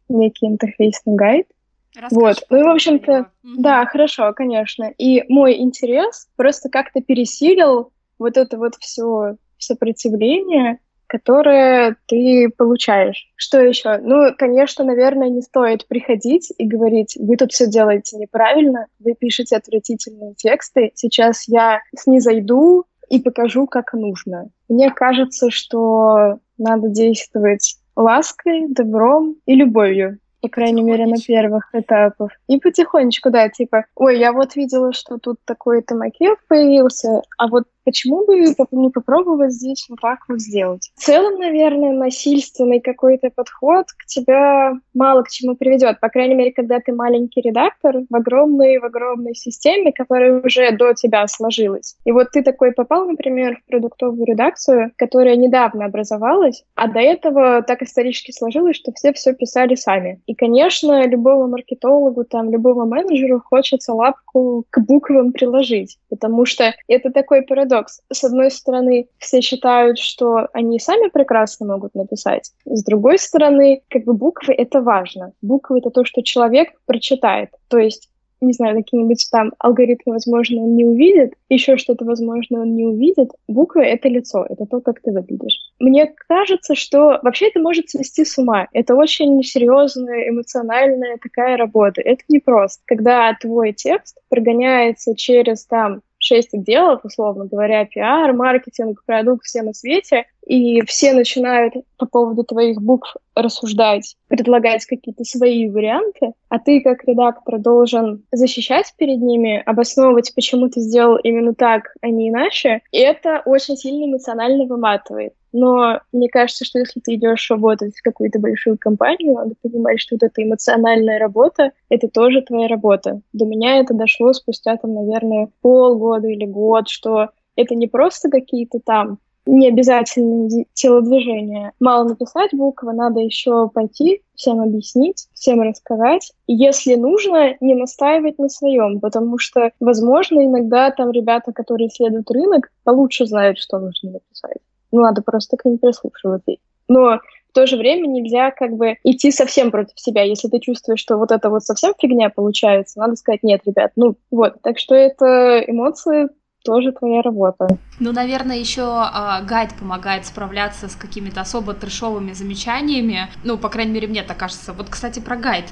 некий 0.09 0.47
интерфейсный 0.47 1.15
гайд. 1.15 1.47
Расскажи, 1.95 2.19
вот. 2.19 2.37
Ну 2.49 2.57
и, 2.57 2.63
в 2.63 2.69
общем-то, 2.69 3.31
да, 3.43 3.85
хорошо, 3.85 4.31
конечно. 4.33 4.91
И 4.97 5.23
мой 5.27 5.57
интерес 5.59 6.27
просто 6.35 6.69
как-то 6.69 7.01
пересилил 7.01 7.91
вот 8.17 8.37
это 8.37 8.57
вот 8.57 8.75
все 8.79 9.35
сопротивление, 9.59 10.79
которое 11.07 11.97
ты 12.07 12.49
получаешь. 12.55 13.31
Что 13.35 13.59
еще? 13.59 13.97
Ну, 13.97 14.33
конечно, 14.37 14.85
наверное, 14.85 15.29
не 15.29 15.41
стоит 15.41 15.87
приходить 15.87 16.53
и 16.57 16.67
говорить, 16.67 17.17
вы 17.19 17.35
тут 17.35 17.51
все 17.51 17.67
делаете 17.67 18.17
неправильно, 18.17 18.85
вы 18.99 19.15
пишете 19.15 19.57
отвратительные 19.57 20.35
тексты, 20.35 20.91
сейчас 20.93 21.47
я 21.47 21.81
снизойду 21.97 22.85
и 23.09 23.19
покажу, 23.19 23.65
как 23.65 23.93
нужно. 23.93 24.49
Мне 24.67 24.91
кажется, 24.91 25.49
что 25.49 26.37
надо 26.59 26.89
действовать 26.89 27.77
лаской, 27.95 28.67
добром 28.67 29.35
и 29.47 29.55
любовью 29.55 30.19
по 30.41 30.49
крайней 30.49 30.81
мере, 30.81 31.05
на 31.05 31.17
первых 31.17 31.69
этапах. 31.73 32.31
И 32.47 32.59
потихонечку, 32.59 33.29
да, 33.29 33.49
типа, 33.49 33.85
ой, 33.95 34.19
я 34.19 34.31
вот 34.31 34.55
видела, 34.55 34.93
что 34.93 35.17
тут 35.17 35.37
такой-то 35.45 35.95
макет 35.95 36.39
появился, 36.47 37.21
а 37.37 37.47
вот 37.47 37.65
почему 37.89 38.23
бы 38.25 38.37
не 38.37 38.89
попробовать 38.89 39.51
здесь 39.51 39.87
вот 39.89 39.99
так 39.99 40.19
вот 40.27 40.39
сделать? 40.39 40.91
В 40.95 41.03
целом, 41.03 41.39
наверное, 41.39 41.91
насильственный 41.91 42.79
какой-то 42.79 43.31
подход 43.31 43.87
к 43.97 44.05
тебя 44.05 44.73
мало 44.93 45.23
к 45.23 45.29
чему 45.29 45.55
приведет. 45.55 45.99
По 45.99 46.09
крайней 46.09 46.35
мере, 46.35 46.51
когда 46.51 46.79
ты 46.79 46.93
маленький 46.93 47.41
редактор 47.41 48.01
в 48.07 48.15
огромной, 48.15 48.77
в 48.77 48.85
огромной 48.85 49.33
системе, 49.33 49.91
которая 49.91 50.39
уже 50.39 50.71
до 50.71 50.93
тебя 50.93 51.25
сложилась. 51.27 51.97
И 52.05 52.11
вот 52.11 52.29
ты 52.31 52.43
такой 52.43 52.73
попал, 52.73 53.05
например, 53.05 53.57
в 53.57 53.69
продуктовую 53.69 54.25
редакцию, 54.25 54.91
которая 54.95 55.35
недавно 55.35 55.85
образовалась, 55.85 56.63
а 56.75 56.87
до 56.87 56.99
этого 56.99 57.63
так 57.63 57.81
исторически 57.81 58.31
сложилось, 58.31 58.75
что 58.75 58.91
все 58.93 59.13
все 59.13 59.33
писали 59.33 59.73
сами. 59.73 60.21
И, 60.29 60.35
конечно, 60.35 61.07
любого 61.07 61.47
маркетологу, 61.47 62.23
там, 62.23 62.51
любого 62.51 62.85
менеджеру 62.85 63.41
хочется 63.43 63.95
лапку 63.95 64.63
к 64.69 64.79
буквам 64.79 65.31
приложить, 65.31 65.97
потому 66.07 66.45
что 66.45 66.71
это 66.87 67.09
такой 67.09 67.41
парадокс. 67.41 68.01
С 68.13 68.23
одной 68.23 68.51
стороны, 68.51 69.07
все 69.17 69.41
считают, 69.41 69.97
что 69.97 70.47
они 70.53 70.79
сами 70.79 71.09
прекрасно 71.09 71.65
могут 71.65 71.95
написать. 71.95 72.51
С 72.65 72.83
другой 72.83 73.17
стороны, 73.17 73.81
как 73.89 74.03
бы 74.03 74.13
буквы— 74.13 74.53
это 74.57 74.83
важно. 74.83 75.31
Буквы— 75.41 75.79
это 75.79 75.89
то, 75.89 76.05
что 76.05 76.21
человек 76.21 76.73
прочитает. 76.85 77.49
То 77.67 77.79
есть 77.79 78.07
не 78.41 78.53
знаю, 78.53 78.75
какие-нибудь 78.77 79.27
там 79.31 79.53
алгоритмы, 79.59 80.13
возможно, 80.13 80.61
он 80.61 80.75
не 80.75 80.85
увидит, 80.85 81.33
еще 81.49 81.77
что-то, 81.77 82.05
возможно, 82.05 82.61
он 82.61 82.75
не 82.75 82.85
увидит. 82.85 83.31
Буквы— 83.47 83.83
это 83.85 84.07
лицо, 84.07 84.45
это 84.47 84.65
то, 84.65 84.81
как 84.81 85.01
ты 85.01 85.11
выглядишь. 85.11 85.59
Мне 85.79 86.13
кажется, 86.27 86.75
что 86.75 87.19
вообще 87.21 87.47
это 87.47 87.59
может 87.59 87.89
свести 87.89 88.25
с 88.25 88.37
ума. 88.37 88.67
Это 88.73 88.95
очень 88.95 89.41
серьезная, 89.43 90.29
эмоциональная 90.29 91.17
такая 91.21 91.57
работа. 91.57 92.01
Это 92.01 92.23
непросто. 92.27 92.81
Когда 92.85 93.33
твой 93.39 93.73
текст 93.73 94.17
прогоняется 94.29 95.15
через 95.15 95.65
там 95.65 96.01
шесть 96.19 96.53
отделов, 96.53 97.01
условно 97.03 97.45
говоря, 97.45 97.85
пиар, 97.85 98.33
маркетинг, 98.33 99.03
продукт, 99.05 99.45
все 99.45 99.61
на 99.63 99.73
свете, 99.73 100.25
и 100.45 100.81
все 100.85 101.13
начинают 101.13 101.73
по 101.97 102.05
поводу 102.05 102.43
твоих 102.43 102.81
букв 102.81 103.15
рассуждать, 103.35 104.15
предлагать 104.27 104.85
какие-то 104.85 105.23
свои 105.23 105.69
варианты, 105.69 106.33
а 106.49 106.59
ты 106.59 106.81
как 106.81 107.03
редактор 107.05 107.59
должен 107.59 108.23
защищать 108.31 108.93
перед 108.97 109.21
ними, 109.21 109.61
обосновывать, 109.65 110.33
почему 110.35 110.69
ты 110.69 110.81
сделал 110.81 111.17
именно 111.17 111.53
так, 111.53 111.93
а 112.01 112.07
не 112.07 112.29
иначе, 112.29 112.81
и 112.91 112.99
это 112.99 113.41
очень 113.45 113.77
сильно 113.77 114.05
эмоционально 114.05 114.65
выматывает. 114.65 115.33
Но 115.51 115.99
мне 116.11 116.29
кажется, 116.29 116.65
что 116.65 116.79
если 116.79 116.99
ты 116.99 117.15
идешь 117.15 117.49
работать 117.49 117.95
в 117.95 118.01
какую-то 118.01 118.39
большую 118.39 118.77
компанию, 118.77 119.33
надо 119.33 119.55
понимать, 119.61 119.99
что 119.99 120.15
вот 120.15 120.23
эта 120.23 120.43
эмоциональная 120.43 121.19
работа— 121.19 121.71
это 121.89 122.07
тоже 122.07 122.41
твоя 122.41 122.67
работа. 122.67 123.21
До 123.33 123.45
меня 123.45 123.79
это 123.79 123.93
дошло 123.93 124.33
спустя, 124.33 124.77
там, 124.77 124.93
наверное, 124.93 125.49
полгода 125.61 126.27
или 126.27 126.45
год, 126.45 126.89
что 126.89 127.29
это 127.55 127.75
не 127.75 127.87
просто 127.87 128.29
какие-то 128.29 128.79
там 128.79 129.19
не 129.45 129.67
обязательные 129.67 130.65
телодвижения. 130.73 131.73
Мало 131.79 132.07
написать 132.07 132.51
буквы, 132.53 132.93
надо 132.93 133.19
еще 133.19 133.69
пойти, 133.69 134.21
всем 134.35 134.61
объяснить, 134.61 135.27
всем 135.33 135.61
рассказать. 135.61 136.31
Если 136.47 136.95
нужно, 136.95 137.55
не 137.59 137.73
настаивать 137.73 138.37
на 138.37 138.49
своем, 138.49 138.99
потому 138.99 139.39
что, 139.39 139.71
возможно, 139.79 140.45
иногда 140.45 140.91
там 140.91 141.11
ребята, 141.11 141.51
которые 141.51 141.87
исследуют 141.87 142.29
рынок, 142.29 142.71
получше 142.83 143.25
знают, 143.25 143.57
что 143.57 143.79
нужно 143.79 144.11
написать. 144.11 144.57
Ну, 144.91 145.01
надо 145.01 145.21
просто 145.21 145.57
к 145.57 145.65
ним 145.65 145.77
прислушиваться. 145.77 146.53
Но 146.87 147.19
в 147.49 147.53
то 147.53 147.65
же 147.65 147.77
время 147.77 148.07
нельзя 148.07 148.51
как 148.51 148.73
бы 148.73 148.97
идти 149.03 149.31
совсем 149.31 149.71
против 149.71 149.99
себя. 149.99 150.23
Если 150.23 150.47
ты 150.47 150.59
чувствуешь, 150.59 150.99
что 150.99 151.17
вот 151.17 151.31
это 151.31 151.49
вот 151.49 151.63
совсем 151.63 151.93
фигня 151.99 152.29
получается, 152.29 152.99
надо 152.99 153.15
сказать, 153.15 153.43
нет, 153.43 153.61
ребят, 153.65 153.91
ну 153.95 154.15
вот. 154.31 154.61
Так 154.61 154.77
что 154.77 154.95
это 154.95 155.63
эмоции 155.65 156.29
тоже 156.63 156.91
твоя 156.91 157.21
работа. 157.21 157.67
Ну, 157.99 158.11
наверное, 158.11 158.57
еще 158.57 158.81
э, 158.81 159.45
гайд 159.45 159.73
помогает 159.79 160.25
справляться 160.25 160.87
с 160.89 160.95
какими-то 160.95 161.41
особо 161.41 161.73
трешовыми 161.73 162.33
замечаниями. 162.33 163.29
Ну, 163.43 163.57
по 163.57 163.69
крайней 163.69 163.93
мере, 163.93 164.07
мне 164.07 164.23
так 164.23 164.37
кажется. 164.37 164.73
Вот, 164.73 164.89
кстати, 164.89 165.19
про 165.19 165.37
гайд. 165.37 165.65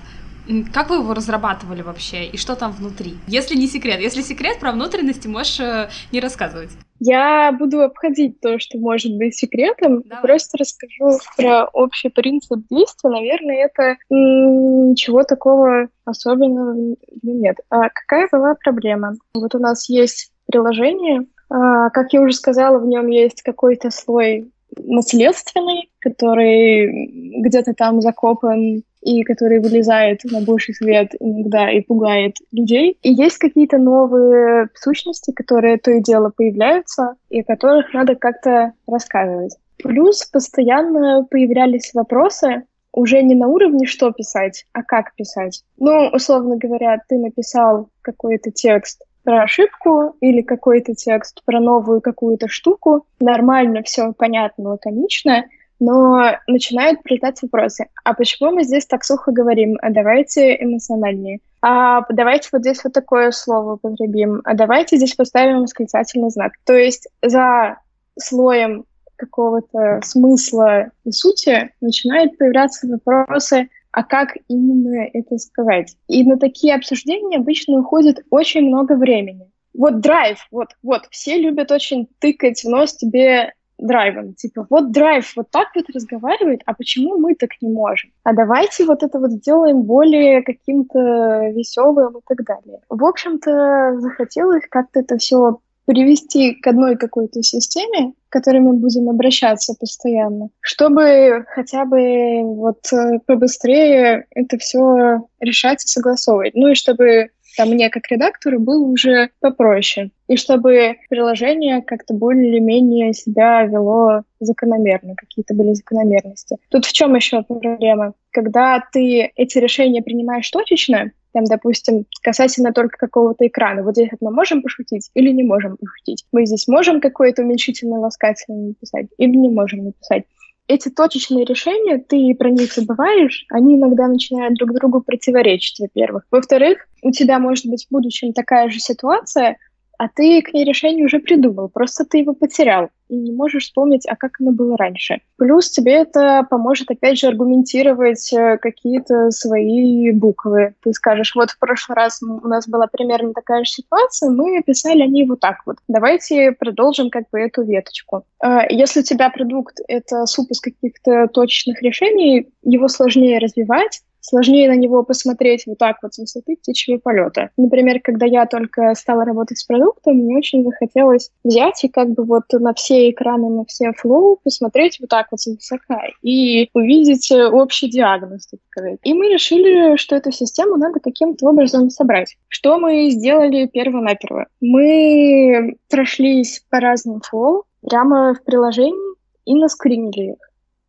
Как 0.74 0.90
вы 0.90 0.98
его 0.98 1.14
разрабатывали 1.14 1.82
вообще 1.82 2.26
и 2.26 2.38
что 2.38 2.56
там 2.56 2.72
внутри? 2.72 3.16
Если 3.28 3.56
не 3.56 3.68
секрет. 3.68 4.00
Если 4.00 4.22
секрет, 4.22 4.60
про 4.60 4.72
внутренности 4.72 5.28
можешь 5.28 5.60
э, 5.60 5.90
не 6.12 6.20
рассказывать. 6.20 6.70
Я 7.00 7.52
буду 7.52 7.82
обходить 7.82 8.40
то, 8.42 8.58
что 8.60 8.78
может 8.78 9.16
быть 9.16 9.36
секретом. 9.36 10.02
Давай. 10.02 10.24
Просто 10.24 10.58
расскажу 10.58 11.20
про 11.36 11.66
общий 11.66 12.10
принцип 12.10 12.60
действия. 12.70 13.10
Наверное, 13.10 13.66
это 13.66 13.98
ничего 14.10 15.24
такого 15.24 15.90
особенного 16.06 16.96
нет. 17.22 17.58
А 17.70 17.90
какая 17.90 18.28
была 18.32 18.56
проблема? 18.56 19.14
Вот 19.34 19.54
у 19.54 19.60
нас 19.60 19.90
есть 19.90 20.32
приложение. 20.48 21.28
А, 21.50 21.90
как 21.92 22.14
я 22.14 22.22
уже 22.22 22.34
сказала, 22.34 22.80
в 22.80 22.88
нем 22.88 23.08
есть 23.08 23.42
какой-то 23.42 23.92
слой 23.92 24.52
наследственный, 24.76 25.90
который 26.08 27.42
где-то 27.42 27.74
там 27.74 28.02
закопан 28.02 28.84
и 29.02 29.24
который 29.24 29.60
вылезает 29.60 30.24
на 30.24 30.42
больший 30.42 30.74
свет 30.74 31.12
иногда 31.20 31.70
и 31.72 31.82
пугает 31.82 32.38
людей. 32.52 32.98
И 33.04 33.12
есть 33.12 33.38
какие-то 33.38 33.78
новые 33.78 34.70
сущности, 34.74 35.32
которые 35.32 35.78
то 35.78 35.92
и 35.92 36.02
дело 36.02 36.32
появляются, 36.36 37.16
и 37.30 37.42
о 37.42 37.44
которых 37.44 37.94
надо 37.94 38.16
как-то 38.16 38.74
рассказывать. 38.88 39.56
Плюс 39.78 40.26
постоянно 40.26 41.26
появлялись 41.30 41.94
вопросы, 41.94 42.64
уже 42.92 43.22
не 43.22 43.36
на 43.36 43.48
уровне 43.48 43.86
что 43.86 44.12
писать, 44.12 44.66
а 44.74 44.82
как 44.82 45.14
писать. 45.16 45.64
Ну, 45.78 46.10
условно 46.14 46.58
говоря, 46.58 47.00
ты 47.08 47.18
написал 47.18 47.90
какой-то 48.02 48.52
текст 48.52 49.04
про 49.24 49.44
ошибку 49.44 50.16
или 50.22 50.42
какой-то 50.42 50.96
текст 50.96 51.44
про 51.46 51.60
новую 51.60 52.02
какую-то 52.02 52.48
штуку. 52.48 53.06
Нормально, 53.20 53.84
все 53.84 54.14
понятно, 54.14 54.70
лаконично, 54.70 55.46
но 55.80 56.38
начинают 56.48 57.04
прилетать 57.04 57.42
вопросы. 57.42 57.88
А 58.04 58.14
почему 58.14 58.52
мы 58.52 58.64
здесь 58.64 58.86
так 58.86 59.04
сухо 59.04 59.32
говорим? 59.32 59.78
А 59.82 59.90
давайте 59.90 60.56
эмоциональнее. 60.62 61.40
А 61.62 62.02
давайте 62.10 62.50
вот 62.52 62.62
здесь 62.62 62.84
вот 62.84 62.94
такое 62.94 63.32
слово 63.32 63.74
употребим. 63.74 64.42
А 64.44 64.54
давайте 64.54 64.98
здесь 64.98 65.16
поставим 65.16 65.62
восклицательный 65.62 66.30
знак. 66.30 66.54
То 66.66 66.74
есть 66.74 67.08
за 67.22 67.78
слоем 68.18 68.86
какого-то 69.16 70.00
смысла 70.04 70.92
и 71.04 71.12
сути 71.12 71.72
начинают 71.82 72.38
появляться 72.38 72.88
вопросы, 72.88 73.70
а 73.92 74.04
как 74.04 74.38
именно 74.48 75.08
это 75.14 75.38
сказать. 75.38 75.96
И 76.08 76.24
на 76.24 76.38
такие 76.38 76.76
обсуждения 76.76 77.38
обычно 77.38 77.80
уходит 77.80 78.24
очень 78.30 78.68
много 78.68 78.94
времени. 78.94 79.50
Вот 79.74 80.02
драйв, 80.02 80.48
вот, 80.52 80.70
вот, 80.82 81.08
все 81.12 81.38
любят 81.38 81.72
очень 81.72 82.08
тыкать 82.20 82.64
в 82.64 82.70
нос 82.70 82.96
тебе 82.96 83.54
драйвом. 83.78 84.34
Типа, 84.34 84.66
вот 84.70 84.92
драйв 84.92 85.34
вот 85.36 85.50
так 85.52 85.68
вот 85.76 85.90
разговаривает, 85.94 86.62
а 86.66 86.74
почему 86.74 87.18
мы 87.18 87.36
так 87.36 87.52
не 87.62 87.70
можем? 87.70 88.12
А 88.24 88.34
давайте 88.34 88.86
вот 88.86 89.04
это 89.04 89.20
вот 89.20 89.32
сделаем 89.32 89.84
более 89.84 90.42
каким-то 90.42 91.50
веселым 91.50 92.18
и 92.18 92.22
так 92.28 92.44
далее. 92.44 92.80
В 92.90 93.04
общем-то, 93.04 94.00
захотелось 94.00 94.64
как-то 94.70 95.02
это 95.02 95.18
все 95.18 95.60
привести 95.88 96.54
к 96.54 96.68
одной 96.68 96.98
какой-то 96.98 97.42
системе, 97.42 98.14
к 98.28 98.34
которой 98.34 98.60
мы 98.60 98.74
будем 98.74 99.10
обращаться 99.10 99.74
постоянно, 99.80 100.50
чтобы 100.60 101.46
хотя 101.48 101.86
бы 101.86 102.42
вот 102.44 102.80
э, 102.92 103.20
побыстрее 103.26 104.26
это 104.32 104.58
все 104.58 105.26
решать 105.40 105.86
и 105.86 105.88
согласовывать. 105.88 106.56
Ну 106.56 106.68
и 106.68 106.76
чтобы 106.76 107.30
там 107.58 107.70
мне 107.70 107.90
как 107.90 108.10
редактору 108.10 108.60
было 108.60 108.86
уже 108.86 109.32
попроще. 109.40 110.12
И 110.28 110.38
чтобы 110.38 110.98
приложение 111.10 111.82
как-то 111.82 112.14
более 112.14 112.50
или 112.50 112.60
менее 112.60 113.14
себя 113.14 113.64
вело 113.64 114.22
закономерно, 114.40 115.16
какие-то 115.16 115.56
были 115.56 115.74
закономерности. 115.74 116.58
Тут 116.70 116.86
в 116.86 116.94
чем 116.94 117.16
еще 117.16 117.42
проблема? 117.42 118.14
Когда 118.32 118.84
ты 118.94 119.32
эти 119.36 119.58
решения 119.58 120.04
принимаешь 120.04 120.50
точечно, 120.50 121.12
там, 121.34 121.46
допустим, 121.46 122.06
касательно 122.22 122.74
только 122.74 122.98
какого-то 122.98 123.46
экрана. 123.48 123.84
Вот 123.84 123.96
здесь 123.96 124.10
мы 124.22 124.32
можем 124.32 124.62
пошутить 124.62 125.10
или 125.14 125.32
не 125.32 125.44
можем 125.44 125.78
пошутить. 125.78 126.26
Мы 126.32 126.46
здесь 126.46 126.68
можем 126.68 127.02
какое-то 127.02 127.42
уменьшительное 127.42 128.00
ласкательное 128.00 128.70
написать 128.70 129.08
или 129.18 129.36
не 129.36 129.50
можем 129.50 129.86
написать. 129.86 130.24
Эти 130.68 130.90
точечные 130.90 131.46
решения, 131.46 131.98
ты 131.98 132.36
про 132.36 132.50
них 132.50 132.74
забываешь, 132.74 133.46
они 133.50 133.76
иногда 133.76 134.08
начинают 134.08 134.56
друг 134.56 134.74
другу 134.74 135.02
противоречить, 135.02 135.80
во-первых. 135.80 136.24
Во-вторых, 136.30 136.88
у 137.02 137.12
тебя 137.12 137.40
может 137.40 137.68
быть 137.68 137.86
в 137.86 137.94
будущем 137.94 138.34
такая 138.34 138.70
же 138.70 138.80
ситуация, 138.80 139.58
а 139.98 140.08
ты 140.08 140.42
к 140.42 140.54
ней 140.54 140.64
решение 140.64 141.06
уже 141.06 141.20
придумал, 141.20 141.70
просто 141.70 142.06
ты 142.06 142.20
его 142.20 142.34
потерял 142.34 142.90
и 143.10 143.16
не 143.16 143.32
можешь 143.32 143.64
вспомнить, 143.64 144.06
а 144.08 144.16
как 144.16 144.40
оно 144.40 144.52
было 144.52 144.76
раньше. 144.78 145.22
Плюс 145.38 145.70
тебе 145.70 145.94
это 145.94 146.46
поможет, 146.50 146.92
опять 146.92 147.18
же, 147.18 147.28
аргументировать 147.28 148.32
э, 148.34 148.58
какие-то 148.58 149.32
свои 149.32 150.12
буквы. 150.12 150.76
Ты 150.84 150.94
скажешь, 150.94 151.34
вот 151.36 151.52
в 151.52 151.60
прошлый 151.60 151.96
раз 151.96 152.22
у 152.22 152.48
нас 152.48 152.68
была 152.68 152.88
примерно 152.88 153.34
такая 153.34 153.64
же 153.64 153.72
ситуация, 153.72 154.30
мы 154.30 154.62
писали 154.62 155.04
они 155.04 155.26
вот 155.26 155.40
так 155.40 155.62
вот. 155.66 155.78
Давайте 155.88 156.52
продолжим 156.52 157.10
как 157.10 157.30
бы 157.32 157.40
эту 157.40 157.64
веточку. 157.64 158.24
Э, 158.44 158.60
если 158.70 159.00
у 159.00 159.04
тебя 159.04 159.30
продукт— 159.30 159.80
это 159.88 160.26
суп 160.26 160.52
из 160.52 160.60
каких-то 160.60 161.28
точечных 161.28 161.82
решений, 161.82 162.50
его 162.64 162.88
сложнее 162.88 163.40
развивать, 163.40 164.02
сложнее 164.28 164.70
на 164.70 164.76
него 164.76 165.04
посмотреть 165.04 165.64
вот 165.66 165.78
так 165.78 165.98
вот 166.02 166.14
с 166.14 166.18
высоты 166.18 166.56
птичьего 166.58 166.98
полета. 166.98 167.50
Например, 167.58 168.00
когда 168.02 168.26
я 168.26 168.46
только 168.46 168.94
стала 168.96 169.26
работать 169.26 169.58
с 169.58 169.64
продуктом, 169.64 170.18
мне 170.18 170.38
очень 170.38 170.64
захотелось 170.64 171.32
взять 171.44 171.84
и 171.84 171.88
как 171.88 172.10
бы 172.10 172.24
вот 172.24 172.44
на 172.52 172.74
все 172.74 173.10
экраны, 173.10 173.50
на 173.50 173.66
все 173.66 173.92
flow 173.94 174.40
посмотреть 174.44 175.00
вот 175.00 175.10
так 175.10 175.28
вот 175.32 175.40
с 175.40 175.48
высока 175.48 176.02
и 176.22 176.70
увидеть 176.74 177.32
э, 177.32 177.48
общий 177.48 177.90
диагноз, 177.90 178.48
так 178.48 178.60
сказать. 178.70 179.00
И 179.04 179.14
мы 179.14 179.30
решили, 179.30 179.96
что 179.98 180.16
эту 180.16 180.32
систему 180.32 180.78
надо 180.78 181.00
каким-то 181.00 181.48
образом 181.48 181.90
собрать. 181.90 182.36
Что 182.48 182.78
мы 182.80 183.10
сделали 183.10 183.68
перво-наперво? 183.68 184.48
Мы 184.62 185.78
прошлись 185.90 186.64
по 186.70 186.80
разным 186.80 187.22
flow 187.22 187.64
прямо 187.82 188.34
в 188.34 188.44
приложении 188.44 189.16
и 189.46 189.56
наскринили 189.56 190.34
их 190.34 190.47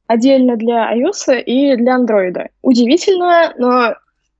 отдельно 0.09 0.57
для 0.57 0.93
iOS 0.97 1.41
и 1.43 1.77
для 1.77 1.97
Android. 1.97 2.49
Удивительно, 2.63 3.55
но 3.57 3.95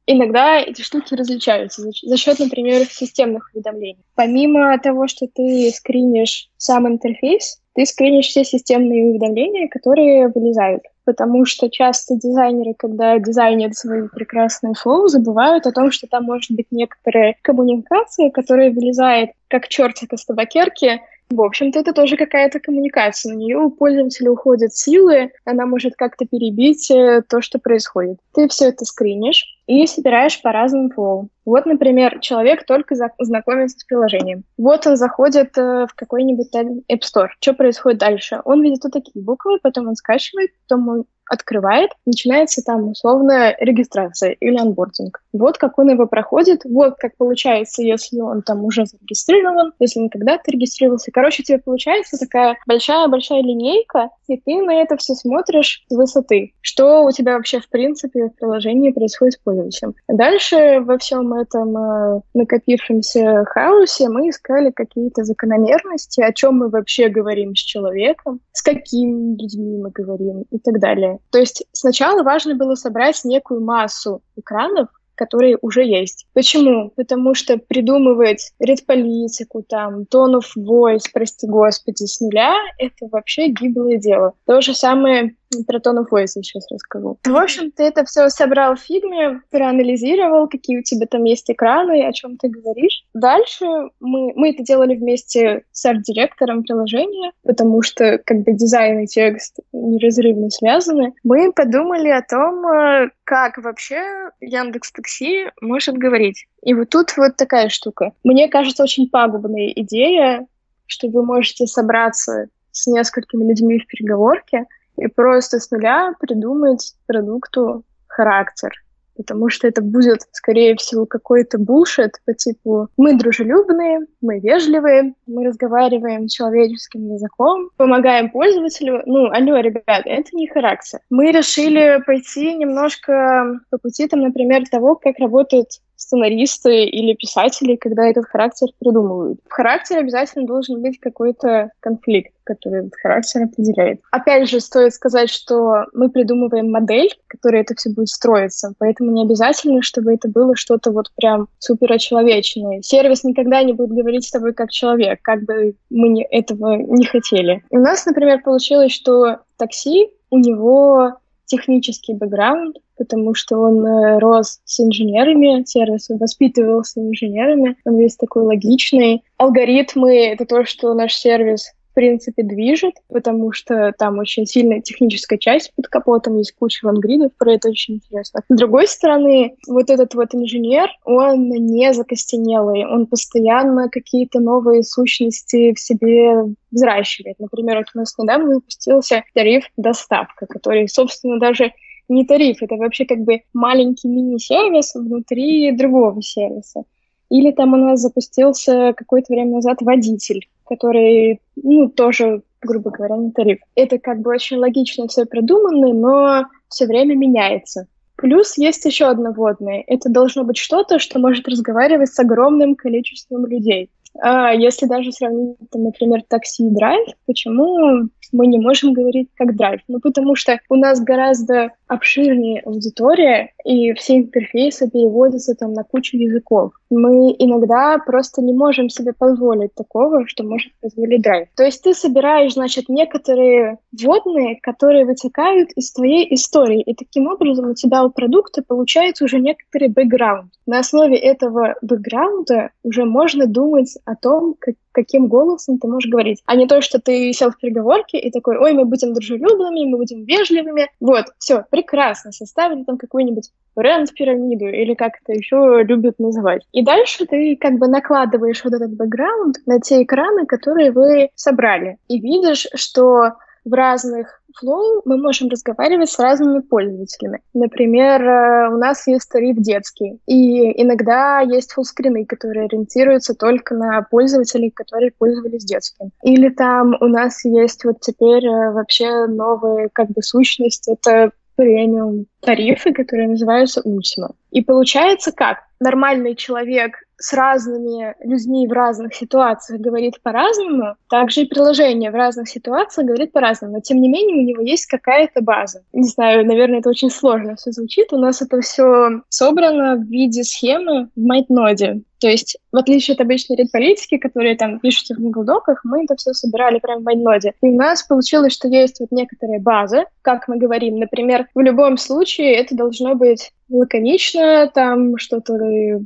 иногда 0.07 0.59
эти 0.59 0.83
штуки 0.83 1.15
различаются 1.15 1.83
за, 2.03 2.17
счет, 2.17 2.39
например, 2.41 2.85
системных 2.87 3.51
уведомлений. 3.55 4.03
Помимо 4.17 4.77
того, 4.79 5.07
что 5.07 5.29
ты 5.33 5.71
скринишь 5.71 6.49
сам 6.57 6.89
интерфейс, 6.89 7.61
ты 7.75 7.87
скринишь 7.87 8.27
все 8.27 8.43
системные 8.43 9.05
уведомления, 9.05 9.69
которые 9.69 10.29
вылезают. 10.29 10.83
Потому 11.05 11.45
что 11.45 11.71
часто 11.71 12.17
дизайнеры, 12.17 12.75
когда 12.75 13.19
дизайнят 13.19 13.77
свои 13.77 14.09
прекрасные 14.09 14.75
флоу, 14.75 15.09
забывают 15.09 15.67
о 15.67 15.73
том, 15.73 15.93
что 15.93 16.07
там 16.07 16.25
может 16.25 16.51
быть 16.51 16.67
некоторая 16.71 17.37
коммуникация, 17.41 18.31
которая 18.31 18.71
вылезает 18.71 19.31
как 19.49 19.69
чертик 19.69 20.13
из 20.13 20.25
табакерки, 20.25 21.01
в 21.31 21.43
общем-то, 21.43 21.79
это 21.79 21.93
тоже 21.93 22.17
какая-то 22.17 22.59
коммуникация. 22.59 23.35
На 23.35 23.39
нее 23.39 23.59
у 23.59 23.71
пользователя 23.71 24.31
уходят 24.31 24.75
силы, 24.75 25.31
она 25.45 25.67
может 25.67 25.95
как-то 25.97 26.27
перебить 26.27 26.91
э, 26.91 27.23
то, 27.29 27.43
что 27.43 27.59
происходит. 27.59 28.19
Ты 28.35 28.49
все 28.49 28.69
это 28.69 28.85
скринишь 28.85 29.58
и 29.69 29.87
собираешь 29.87 30.41
по 30.43 30.51
разным 30.51 30.91
флоу. 30.91 31.29
Вот, 31.45 31.67
например, 31.67 32.19
человек 32.21 32.67
только 32.67 32.95
знакомится 33.19 33.79
с 33.79 33.85
приложением. 33.85 34.45
Вот 34.57 34.87
он 34.87 34.97
заходит 34.97 35.57
э, 35.57 35.87
в 35.87 35.95
какой-нибудь 35.95 36.49
App 36.55 37.01
Store. 37.01 37.29
Что 37.41 37.55
происходит 37.55 37.99
дальше? 37.99 38.41
Он 38.45 38.63
видит 38.63 38.83
вот 38.85 38.93
такие 38.93 39.23
буквы, 39.23 39.59
потом 39.63 39.89
он 39.89 39.95
скачивает, 39.95 40.51
потом 40.67 40.89
он 40.89 41.05
открывает, 41.29 41.91
начинается 42.07 42.63
там 42.63 42.89
условно 42.89 43.55
регистрация 43.61 44.33
или 44.33 44.59
анбординг. 44.59 45.23
Вот 45.33 45.59
как 45.59 45.79
он 45.79 45.91
его 45.91 46.07
проходит, 46.07 46.63
вот 46.65 46.97
как 46.99 47.17
получается, 47.17 47.83
если 47.83 48.21
он 48.21 48.43
там 48.43 48.65
уже 48.65 48.87
зарегистрирован, 48.87 49.73
если 49.79 50.01
он 50.01 50.09
когда-то 50.09 50.51
регистрировался. 50.51 51.11
Короче, 51.13 51.43
тебе 51.43 51.59
получается 51.59 52.19
такая 52.19 52.57
большая-большая 52.67 53.43
линейка, 53.43 54.11
и 54.27 54.39
ты 54.39 54.63
на 54.63 54.75
это 54.75 54.97
все 54.97 55.15
смотришь 55.15 55.85
с 55.89 55.95
высоты. 55.95 56.55
Что 56.61 57.05
у 57.05 57.13
тебя 57.13 57.37
вообще 57.37 57.61
в 57.61 57.69
принципе 57.69 58.29
в 58.29 58.37
приложении 58.37 58.91
происходит 58.91 59.35
с 59.35 59.39
пользователем. 59.59 59.95
Дальше 60.09 60.81
во 60.81 60.99
всем 60.99 61.33
этом 61.35 61.77
э, 61.77 62.21
накопившемся 62.35 63.45
хаосе 63.47 64.09
мы 64.09 64.31
искали 64.31 64.71
какие-то 64.71 65.25
закономерности, 65.25 66.21
о 66.21 66.33
чем 66.33 66.59
мы 66.59 66.69
вообще 66.69 67.09
говорим 67.09 67.55
с 67.55 67.61
человеком, 67.61 68.41
с 68.53 68.63
какими 68.63 69.37
людьми 69.37 69.79
мы 69.79 69.91
говорим 69.91 70.45
и 70.51 70.59
так 70.59 70.79
далее. 70.81 71.19
То 71.31 71.39
есть 71.39 71.65
сначала 71.73 72.23
важно 72.23 72.55
было 72.55 72.75
собрать 72.75 73.21
некую 73.25 73.65
массу 73.65 74.23
экранов, 74.37 74.89
которые 75.15 75.59
уже 75.61 75.85
есть. 75.85 76.27
Почему? 76.33 76.93
Потому 76.95 77.35
что 77.35 77.59
придумывать 77.59 78.53
редполитику, 78.61 79.65
там, 79.69 80.03
tone 80.03 80.39
of 80.39 80.47
voice, 80.57 81.07
прости 81.13 81.47
господи, 81.47 82.05
с 82.05 82.21
нуля, 82.21 82.55
это 82.79 83.09
вообще 83.11 83.49
гиблое 83.49 83.97
дело. 83.97 84.35
То 84.47 84.61
же 84.61 84.75
самое 84.75 85.35
про 85.67 85.79
tone 85.79 86.05
of 86.05 86.09
voice 86.11 86.29
сейчас 86.29 86.67
расскажу. 86.71 87.19
В 87.25 87.37
общем, 87.37 87.71
ты 87.71 87.85
это 87.85 88.05
все 88.05 88.29
собрал 88.29 88.75
в 88.75 88.81
фигме, 88.81 89.43
проанализировал, 89.51 90.49
какие 90.49 90.79
у 90.79 90.83
тебя 90.83 91.07
там 91.07 91.25
есть 91.25 91.51
экраны, 91.51 92.07
о 92.07 92.13
чем 92.13 92.37
ты 92.37 92.49
говоришь. 92.49 93.05
Дальше 93.15 93.65
мы, 94.01 94.33
мы 94.35 94.51
это 94.51 94.63
делали 94.63 94.95
вместе 94.95 95.63
с 95.73 95.85
арт-директором 95.85 96.63
приложения, 96.63 97.33
потому 97.43 97.83
что 97.83 98.19
как 98.25 98.43
бы 98.43 98.53
дизайн 98.53 99.01
и 99.01 99.07
текст 99.07 99.59
неразрывно 99.73 100.51
связаны. 100.51 101.15
Мы 101.25 101.53
подумали 101.53 102.09
о 102.09 102.23
том, 102.23 102.67
э, 102.67 103.11
как 103.25 103.59
вообще 103.59 104.31
Яндекс 104.41 104.93
Такси 104.93 105.47
может 105.61 105.97
говорить. 105.97 106.47
И 106.63 106.75
вот 106.75 106.91
тут 106.91 107.17
вот 107.17 107.37
такая 107.37 107.69
штука. 107.69 108.13
Мне 108.25 108.49
кажется, 108.49 108.83
очень 108.83 109.09
пагубная 109.09 109.69
идея, 109.77 110.47
что 110.87 111.09
вы 111.09 111.25
можете 111.25 111.67
собраться 111.67 112.49
с 112.73 112.87
несколькими 112.87 113.49
людьми 113.49 113.79
в 113.79 113.87
переговорке— 113.87 114.67
и 114.99 115.07
просто 115.07 115.61
с 115.61 115.71
нуля 115.71 116.15
придумать 116.21 116.95
продукту 117.07 117.85
характер. 118.07 118.73
Потому 119.17 119.49
что 119.49 119.67
это 119.67 119.83
будет, 119.83 120.21
скорее 120.31 120.77
всего, 120.77 121.05
какой-то 121.05 121.59
булшит 121.59 122.13
по 122.25 122.35
типу 122.35 122.89
«мы 122.97 123.19
дружелюбные, 123.19 124.07
мы 124.21 124.39
вежливые, 124.39 125.15
мы 125.27 125.45
разговариваем 125.45 126.29
человеческим 126.29 127.13
языком, 127.13 127.71
помогаем 127.77 128.31
пользователю». 128.31 129.03
Ну, 129.07 129.29
алло, 129.31 129.59
ребят, 129.59 130.03
это 130.05 130.29
не 130.33 130.47
характер. 130.47 131.01
Мы 131.11 131.33
решили 131.33 132.01
пойти 132.07 132.55
немножко 132.55 133.59
по 133.71 133.79
пути, 133.79 134.07
там, 134.07 134.21
например, 134.21 134.63
того, 134.71 134.95
как 134.95 135.19
работает 135.19 135.67
сценаристы 135.99 136.85
или 136.85 137.15
писатели, 137.15 137.77
когда 137.77 138.07
этот 138.07 138.27
характер 138.27 138.69
придумывают. 138.79 139.41
В 139.47 139.53
характере 139.53 140.01
обязательно 140.01 140.47
должен 140.47 140.81
быть 140.81 140.99
какой-то 141.01 141.73
конфликт, 141.81 142.33
который 142.45 142.81
этот 142.81 142.95
характер 143.03 143.43
определяет. 143.43 144.01
Опять 144.11 144.49
же, 144.49 144.61
стоит 144.61 144.95
сказать, 144.95 145.29
что 145.29 145.85
мы 145.93 146.09
придумываем 146.09 146.71
модель, 146.71 147.11
которая 147.27 147.63
это 147.63 147.75
все 147.75 147.91
будет 147.91 148.09
строиться, 148.09 148.73
поэтому 148.79 149.11
не 149.11 149.23
обязательно, 149.23 149.83
чтобы 149.83 150.15
это 150.15 150.29
было 150.29 150.57
что-то 150.57 150.93
вот 150.93 151.11
прям 151.17 151.49
суперочеловечное. 151.59 152.81
Сервис 152.83 153.25
никогда 153.25 153.63
не 153.63 153.73
будет 153.73 153.91
говорить 153.91 154.25
с 154.25 154.31
тобой 154.31 154.55
как 154.55 154.71
человек, 154.71 155.21
как 155.23 155.43
бы 155.43 155.75
мы 155.91 156.09
не, 156.09 156.25
этого 156.25 156.77
не 156.77 157.05
хотели. 157.05 157.63
И 157.71 157.77
у 157.77 157.81
нас, 157.81 158.07
например, 158.07 158.41
получилось, 158.43 158.93
что 158.93 159.39
такси, 159.57 160.09
у 160.31 160.39
него 160.39 161.19
технический 161.49 162.15
бэкграунд, 162.15 162.77
потому 162.97 163.35
что 163.35 163.59
он 163.59 163.85
э, 163.85 164.19
рос 164.19 164.61
с 164.65 164.81
инженерами, 164.81 165.65
сервис 165.65 166.09
воспитывался 166.11 167.01
инженерами, 167.01 167.77
он 167.85 167.99
весь 167.99 168.17
такой 168.17 168.45
логичный. 168.45 169.25
Алгоритмы— 169.37 170.17
это 170.33 170.47
то, 170.47 170.65
что 170.65 170.95
наш 170.95 171.15
сервис 171.15 171.73
принципе, 171.99 172.45
движет, 172.45 172.95
потому 173.09 173.51
что 173.51 173.93
там 173.99 174.21
очень 174.21 174.47
сильная 174.47 174.81
техническая 174.81 175.37
часть 175.37 175.73
под 175.75 175.89
капотом, 175.89 176.39
есть 176.39 176.55
куча 176.57 176.87
лангридов, 176.87 177.33
про 177.37 177.55
это 177.55 177.71
очень 177.71 177.95
интересно. 177.97 178.43
С 178.49 178.57
другой 178.57 178.87
стороны, 178.87 179.57
вот 179.67 179.91
этот 179.91 180.15
вот 180.15 180.33
инженер, 180.33 180.91
он 181.05 181.49
не 181.49 181.93
закостенелый, 181.93 182.87
он 182.87 183.07
постоянно 183.07 183.89
какие-то 183.89 184.39
новые 184.39 184.85
сущности 184.85 185.75
в 185.75 185.81
себе 185.81 186.55
взращивает. 186.71 187.41
Например, 187.41 187.79
вот 187.79 187.87
у 187.93 187.99
нас 187.99 188.17
недавно 188.17 188.55
запустился 188.55 189.25
тариф 189.35 189.65
доставка, 189.77 190.47
который, 190.47 190.89
собственно, 190.89 191.41
даже 191.41 191.73
не 192.09 192.25
тариф, 192.25 192.59
это 192.63 192.77
вообще 192.77 193.07
как 193.07 193.19
бы 193.23 193.43
маленький 193.53 194.07
мини-сервис 194.07 194.95
внутри 194.95 195.73
другого 195.73 196.23
сервиса. 196.23 196.85
Или 197.29 197.51
там 197.51 197.75
у 197.75 197.77
нас 197.77 198.01
запустился 198.01 198.95
какое-то 198.97 199.33
время 199.33 199.57
назад 199.57 199.83
водитель, 199.83 200.49
который, 200.69 201.41
ну, 201.57 201.89
тоже, 201.89 202.43
грубо 202.61 202.91
говоря, 202.91 203.17
не 203.17 203.31
тариф. 203.33 203.59
Это 203.75 203.99
как 203.99 204.21
бы 204.21 204.31
очень 204.31 204.59
логично 204.59 205.09
все 205.09 205.25
продумано, 205.25 205.93
но 205.93 206.47
все 206.69 206.87
время 206.87 207.15
меняется. 207.15 207.87
Плюс 208.17 208.59
есть 208.59 208.85
еще 208.85 209.07
одно 209.07 209.33
водное. 209.33 209.85
Это 209.87 210.09
должно 210.09 210.43
быть 210.43 210.57
что-то, 210.57 210.99
что 210.99 211.21
может 211.21 211.47
разговаривать 211.47 212.13
с 212.13 212.19
огромным 212.19 212.75
количеством 212.75 213.47
людей. 213.47 213.91
А 214.21 214.53
если 214.53 214.87
даже 214.87 215.13
сравнить, 215.13 215.57
там, 215.71 215.85
например, 215.85 216.23
такси 216.29 216.67
и 216.67 216.71
драйв, 216.71 217.07
почему 217.27 218.09
мы 218.33 218.47
не 218.47 218.59
можем 218.59 218.93
говорить 218.93 219.29
как 219.37 219.57
драйв? 219.57 219.81
Ну, 219.89 220.01
потому 220.01 220.35
что 220.35 220.59
у 220.69 220.77
нас 220.77 221.01
гораздо 221.01 221.71
обширнее 221.87 222.61
аудитория, 222.61 223.53
и 223.65 223.93
все 223.95 224.19
интерфейсы 224.19 224.91
переводятся 224.91 225.55
там 225.55 225.73
на 225.73 225.85
кучу 225.85 226.17
языков. 226.17 226.73
Мы 226.91 227.35
иногда 227.39 227.99
просто 227.99 228.43
не 228.43 228.53
можем 228.53 228.91
себе 228.91 229.13
позволить 229.13 229.75
такого, 229.75 230.27
что 230.27 230.45
может 230.45 230.73
позволить 230.81 231.23
драйв. 231.23 231.49
То 231.57 231.65
есть 231.65 231.83
ты 231.83 231.95
собираешь, 231.95 232.55
значит, 232.55 232.89
некоторые 232.89 233.79
вводные, 233.93 234.59
которые 234.61 235.07
вытекают 235.07 235.71
из 235.77 235.93
твоей 235.93 236.33
истории, 236.35 236.83
и 236.83 236.95
таким 236.95 237.29
образом 237.29 237.71
у 237.71 237.75
тебя 237.75 238.05
у 238.05 238.11
продукта 238.11 238.63
получается 238.67 239.25
уже 239.25 239.39
некоторый 239.39 239.89
бэкграунд. 239.89 240.53
На 240.67 240.81
основе 240.81 241.17
этого 241.17 241.77
бэкграунда 241.81 242.71
уже 242.83 243.05
можно 243.07 243.47
думать 243.47 243.97
о 244.09 244.17
том, 244.17 244.55
как, 244.59 244.75
каким 244.93 245.29
голосом 245.29 245.79
ты 245.79 245.87
можешь 245.87 246.11
говорить, 246.11 246.43
а 246.47 246.57
не 246.57 246.67
то, 246.67 246.81
что 246.81 246.99
ты 246.99 247.33
сел 247.33 247.51
в 247.51 247.59
переговорке 247.59 248.19
и 248.19 248.31
такой, 248.31 248.57
ой, 248.57 248.73
мы 248.73 248.85
будем 248.85 249.13
дружелюбными, 249.13 249.91
мы 249.91 249.99
будем 249.99 250.25
вежливыми. 250.25 250.91
Вот, 250.99 251.27
все, 251.39 251.65
прекрасно, 251.71 252.33
составили 252.33 252.85
там 252.85 252.97
какую-нибудь 252.97 253.51
бренд-пирамиду 253.77 254.67
или 254.67 254.95
как 254.95 255.13
это 255.23 255.39
еще 255.39 255.83
любят 255.85 256.19
называть. 256.19 256.63
И 256.73 256.83
дальше 256.83 257.27
ты 257.27 257.57
как 257.61 257.79
бы 257.79 257.87
накладываешь 257.87 258.65
вот 258.65 258.73
этот 258.73 258.95
бэкграунд 258.95 259.57
на 259.67 259.81
те 259.81 260.03
экраны, 260.03 260.47
которые 260.47 260.91
вы 260.91 261.29
собрали, 261.35 261.99
и 262.09 262.19
видишь, 262.19 262.67
что 262.75 263.33
в 263.65 263.73
разных 263.75 264.43
Flow 264.61 265.03
мы 265.05 265.19
можем 265.19 265.49
разговаривать 265.49 266.11
с 266.11 266.19
разными 266.19 266.61
пользователями. 266.61 267.41
Например, 267.55 268.23
э, 268.23 268.69
у 268.75 268.79
нас 268.79 269.07
есть 269.07 269.29
тариф 269.31 269.57
детский, 269.57 270.21
и 270.27 270.83
иногда 270.83 271.41
есть 271.41 271.73
фуллскрины, 271.73 272.25
которые 272.25 272.67
ориентируются 272.67 273.35
только 273.35 273.75
на 273.75 274.03
пользователей, 274.03 274.71
которые 274.71 275.13
пользовались 275.17 275.65
детским. 275.65 276.11
Или 276.23 276.49
там 276.49 276.97
у 277.01 277.07
нас 277.07 277.45
есть 277.45 277.85
вот 277.85 278.01
теперь 278.01 278.47
э, 278.47 278.73
вообще 278.73 279.27
новая 279.27 279.91
как 279.93 280.09
бы 280.11 280.23
сущность, 280.23 280.89
это 280.89 281.33
премиум 281.57 282.27
тарифы, 282.41 282.93
которые 282.93 283.29
называются 283.29 283.83
Ultima. 283.85 284.31
И 284.53 284.63
получается 284.63 285.33
как? 285.33 285.59
Нормальный 285.81 286.37
человек 286.37 286.93
с 287.19 287.33
разными 287.33 288.15
людьми 288.21 288.67
в 288.67 288.73
разных 288.73 289.15
ситуациях 289.15 289.81
говорит 289.81 290.21
по-разному, 290.23 290.95
также 291.09 291.43
и 291.43 291.47
приложение 291.47 292.11
в 292.11 292.15
разных 292.15 292.49
ситуациях 292.49 293.07
говорит 293.07 293.33
по-разному, 293.33 293.75
но 293.75 293.81
тем 293.81 294.01
не 294.01 294.09
менее 294.09 294.37
у 294.37 294.47
него 294.47 294.63
есть 294.63 294.87
какая-то 294.87 295.43
база. 295.43 295.83
Не 295.93 296.09
знаю, 296.09 296.47
наверное, 296.47 296.79
это 296.79 296.91
очень 296.91 297.11
сложно 297.11 297.57
все 297.57 297.73
звучит. 297.73 298.13
У 298.13 298.19
нас 298.19 298.41
это 298.41 298.61
все 298.61 299.23
собрано 299.29 299.97
в 299.97 300.05
виде 300.05 300.45
схемы 300.45 301.09
в 301.17 301.21
MindNode. 301.21 302.03
То 302.21 302.29
есть, 302.29 302.59
в 302.73 302.77
отличие 302.77 303.15
от 303.15 303.21
обычной 303.21 303.57
редполитики, 303.57 304.17
которые 304.17 304.57
там 304.57 304.81
пишутся 304.81 305.15
в 305.15 305.19
Google 305.19 305.45
Доках, 305.45 305.81
мы 305.85 306.05
это 306.05 306.17
все 306.17 306.33
собирали 306.33 306.79
прямо 306.79 307.01
в 307.01 307.07
MindNode. 307.07 307.53
И 307.63 307.69
у 307.69 307.77
нас 307.77 308.03
получилось, 308.03 308.53
что 308.53 308.69
есть 308.69 309.01
вот 309.01 309.11
некоторая 309.13 309.61
база, 309.61 310.05
как 310.23 310.49
мы 310.49 310.59
говорим. 310.59 310.99
Например, 310.99 311.47
в 311.55 311.61
любом 311.61 311.97
случае 311.97 312.55
это 312.55 312.75
должно 312.75 313.15
быть 313.15 313.53
лаконично, 313.71 314.71
там 314.73 315.17
что-то 315.19 315.55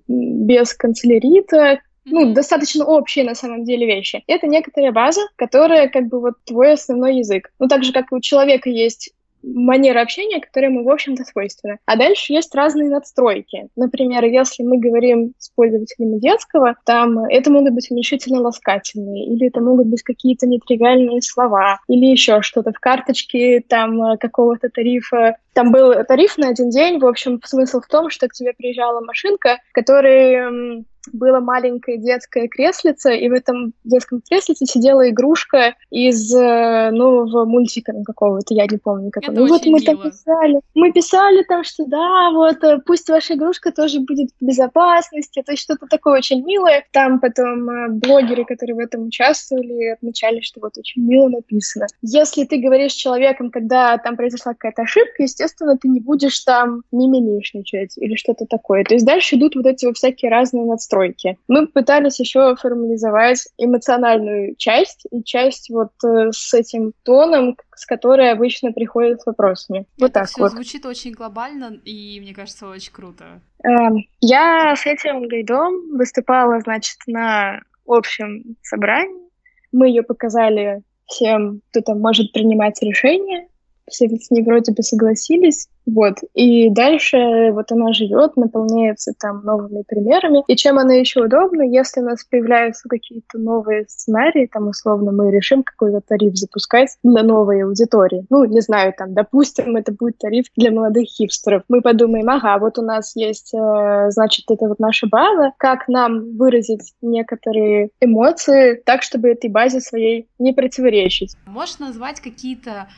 без 0.06 0.74
канцелярита, 0.74 1.80
ну, 2.04 2.32
достаточно 2.32 2.84
общие 2.84 3.24
на 3.24 3.34
самом 3.34 3.64
деле 3.64 3.86
вещи. 3.86 4.24
Это 4.26 4.46
некоторая 4.46 4.92
база, 4.92 5.20
которая 5.36 5.88
как 5.88 6.08
бы 6.08 6.20
вот 6.20 6.34
твой 6.44 6.72
основной 6.72 7.18
язык. 7.18 7.52
Ну, 7.58 7.68
так 7.68 7.84
же, 7.84 7.92
как 7.92 8.10
и 8.10 8.14
у 8.14 8.20
человека 8.20 8.68
есть 8.68 9.12
манера 9.42 10.00
общения, 10.00 10.40
которая 10.40 10.70
ему, 10.70 10.84
в 10.84 10.90
общем-то, 10.90 11.24
свойственна. 11.24 11.78
А 11.86 11.96
дальше 11.96 12.32
есть 12.32 12.54
разные 12.54 12.90
надстройки. 12.90 13.68
Например, 13.76 14.24
если 14.24 14.62
мы 14.62 14.78
говорим 14.78 15.34
с 15.38 15.50
пользователями 15.50 16.18
детского, 16.18 16.76
там 16.84 17.18
это 17.24 17.50
могут 17.50 17.74
быть 17.74 17.90
уменьшительно 17.90 18.40
ласкательные, 18.40 19.26
или 19.26 19.48
это 19.48 19.60
могут 19.60 19.86
быть 19.86 20.02
какие-то 20.02 20.46
нетривиальные 20.46 21.22
слова, 21.22 21.80
или 21.88 22.06
еще 22.06 22.42
что-то 22.42 22.72
в 22.72 22.78
карточке 22.78 23.64
там 23.66 24.02
э, 24.02 24.16
какого-то 24.18 24.68
тарифа. 24.68 25.36
Там 25.54 25.70
был 25.70 25.92
тариф 26.04 26.38
на 26.38 26.48
один 26.48 26.70
день, 26.70 26.98
в 26.98 27.06
общем, 27.06 27.40
смысл 27.44 27.80
в 27.80 27.86
том, 27.86 28.10
что 28.10 28.28
к 28.28 28.32
тебе 28.32 28.52
приезжала 28.54 29.00
машинка, 29.00 29.58
которая 29.72 30.84
было 31.12 31.40
маленькое 31.40 31.98
детское 31.98 32.48
креслице, 32.48 33.16
и 33.16 33.28
в 33.28 33.32
этом 33.32 33.72
детском 33.84 34.22
креслице 34.26 34.66
сидела 34.66 35.08
игрушка 35.08 35.74
из 35.90 36.32
э, 36.34 36.90
нового 36.90 37.44
мультика 37.44 37.92
какого-то, 38.04 38.54
я 38.54 38.66
не 38.66 38.78
помню 38.78 39.10
какого. 39.10 39.32
Это 39.32 39.40
ну 39.40 39.48
вот 39.48 39.66
мы 39.66 39.80
мило. 39.80 39.84
там 39.84 40.02
писали. 40.02 40.60
Мы 40.74 40.92
писали 40.92 41.42
там, 41.48 41.64
что 41.64 41.86
да, 41.86 42.30
вот 42.32 42.62
э, 42.62 42.80
пусть 42.86 43.08
ваша 43.08 43.34
игрушка 43.34 43.72
тоже 43.72 44.00
будет 44.00 44.30
в 44.40 44.44
безопасности, 44.44 45.42
то 45.44 45.52
есть 45.52 45.64
что-то 45.64 45.86
такое 45.86 46.18
очень 46.18 46.44
милое. 46.44 46.84
Там 46.92 47.20
потом 47.20 47.68
э, 47.68 47.88
блогеры, 47.88 48.44
которые 48.44 48.76
в 48.76 48.78
этом 48.78 49.06
участвовали, 49.06 49.92
отмечали, 49.92 50.40
что 50.40 50.60
вот 50.60 50.78
очень 50.78 51.02
мило 51.02 51.28
написано. 51.28 51.86
Если 52.02 52.44
ты 52.44 52.58
говоришь 52.58 52.92
с 52.92 52.96
человеком, 52.96 53.50
когда 53.50 53.98
там 53.98 54.16
произошла 54.16 54.52
какая-то 54.52 54.82
ошибка, 54.82 55.22
естественно, 55.22 55.76
ты 55.76 55.88
не 55.88 56.00
будешь 56.00 56.38
там 56.40 56.82
мимимишничать 56.92 57.96
или 57.96 58.14
что-то 58.14 58.46
такое. 58.46 58.84
То 58.84 58.94
есть 58.94 59.06
дальше 59.06 59.36
идут 59.36 59.56
вот 59.56 59.66
эти 59.66 59.86
вот 59.86 59.96
всякие 59.96 60.30
разные 60.30 60.64
надстройки 60.64 60.91
настройки. 60.92 61.38
Мы 61.48 61.66
пытались 61.66 62.20
еще 62.20 62.54
формализовать 62.56 63.48
эмоциональную 63.58 64.54
часть 64.56 65.06
и 65.10 65.22
часть 65.24 65.70
вот 65.70 65.92
э, 66.04 66.30
с 66.32 66.52
этим 66.54 66.92
тоном, 67.02 67.56
с 67.74 67.86
которой 67.86 68.30
обычно 68.30 68.72
приходят 68.72 69.20
с 69.20 69.26
вопросами. 69.26 69.86
Вот 69.98 70.10
Это 70.10 70.20
так 70.20 70.28
все 70.28 70.42
вот. 70.42 70.52
звучит 70.52 70.86
очень 70.86 71.12
глобально 71.12 71.78
и, 71.84 72.20
мне 72.20 72.34
кажется, 72.34 72.68
очень 72.68 72.92
круто. 72.92 73.40
Эм, 73.64 74.04
Я 74.20 74.74
с 74.76 74.86
этим 74.86 75.28
гайдом 75.28 75.96
выступала, 75.96 76.60
значит, 76.60 76.98
на 77.06 77.60
общем 77.86 78.56
собрании. 78.62 79.28
Мы 79.72 79.88
ее 79.88 80.02
показали 80.02 80.82
всем, 81.06 81.62
кто 81.70 81.80
там 81.80 82.00
может 82.00 82.32
принимать 82.32 82.80
решения. 82.82 83.48
Все 83.90 84.08
с 84.08 84.30
ней 84.30 84.42
вроде 84.42 84.72
бы 84.72 84.82
согласились. 84.82 85.68
Вот. 85.86 86.18
И 86.34 86.70
дальше 86.70 87.50
вот 87.52 87.72
она 87.72 87.92
живет, 87.92 88.36
наполняется 88.36 89.12
там 89.18 89.42
новыми 89.44 89.82
примерами. 89.86 90.44
И 90.46 90.56
чем 90.56 90.78
она 90.78 90.94
еще 90.94 91.24
удобна, 91.24 91.62
если 91.62 92.00
у 92.00 92.04
нас 92.04 92.24
появляются 92.24 92.88
какие-то 92.88 93.38
новые 93.38 93.86
сценарии, 93.88 94.48
там 94.52 94.68
условно 94.68 95.12
мы 95.12 95.30
решим 95.30 95.62
какой-то 95.62 96.00
тариф 96.00 96.36
запускать 96.36 96.96
для 97.02 97.22
новой 97.22 97.64
аудитории. 97.64 98.26
Ну, 98.30 98.44
не 98.44 98.60
знаю, 98.60 98.94
там, 98.96 99.14
допустим, 99.14 99.76
это 99.76 99.92
будет 99.92 100.18
тариф 100.18 100.46
для 100.56 100.70
молодых 100.70 101.06
хипстеров. 101.06 101.62
Мы 101.68 101.80
подумаем, 101.80 102.28
ага, 102.30 102.58
вот 102.58 102.78
у 102.78 102.82
нас 102.82 103.16
есть, 103.16 103.52
э, 103.54 104.10
значит, 104.10 104.50
это 104.50 104.68
вот 104.68 104.78
наша 104.78 105.06
база, 105.06 105.52
как 105.58 105.88
нам 105.88 106.36
выразить 106.36 106.92
некоторые 107.02 107.90
эмоции 108.00 108.80
так, 108.84 109.02
чтобы 109.02 109.30
этой 109.30 109.50
базе 109.50 109.80
своей 109.80 110.28
не 110.38 110.52
противоречить. 110.52 111.34
Можешь 111.46 111.78
назвать 111.78 112.20
какие-то 112.20 112.88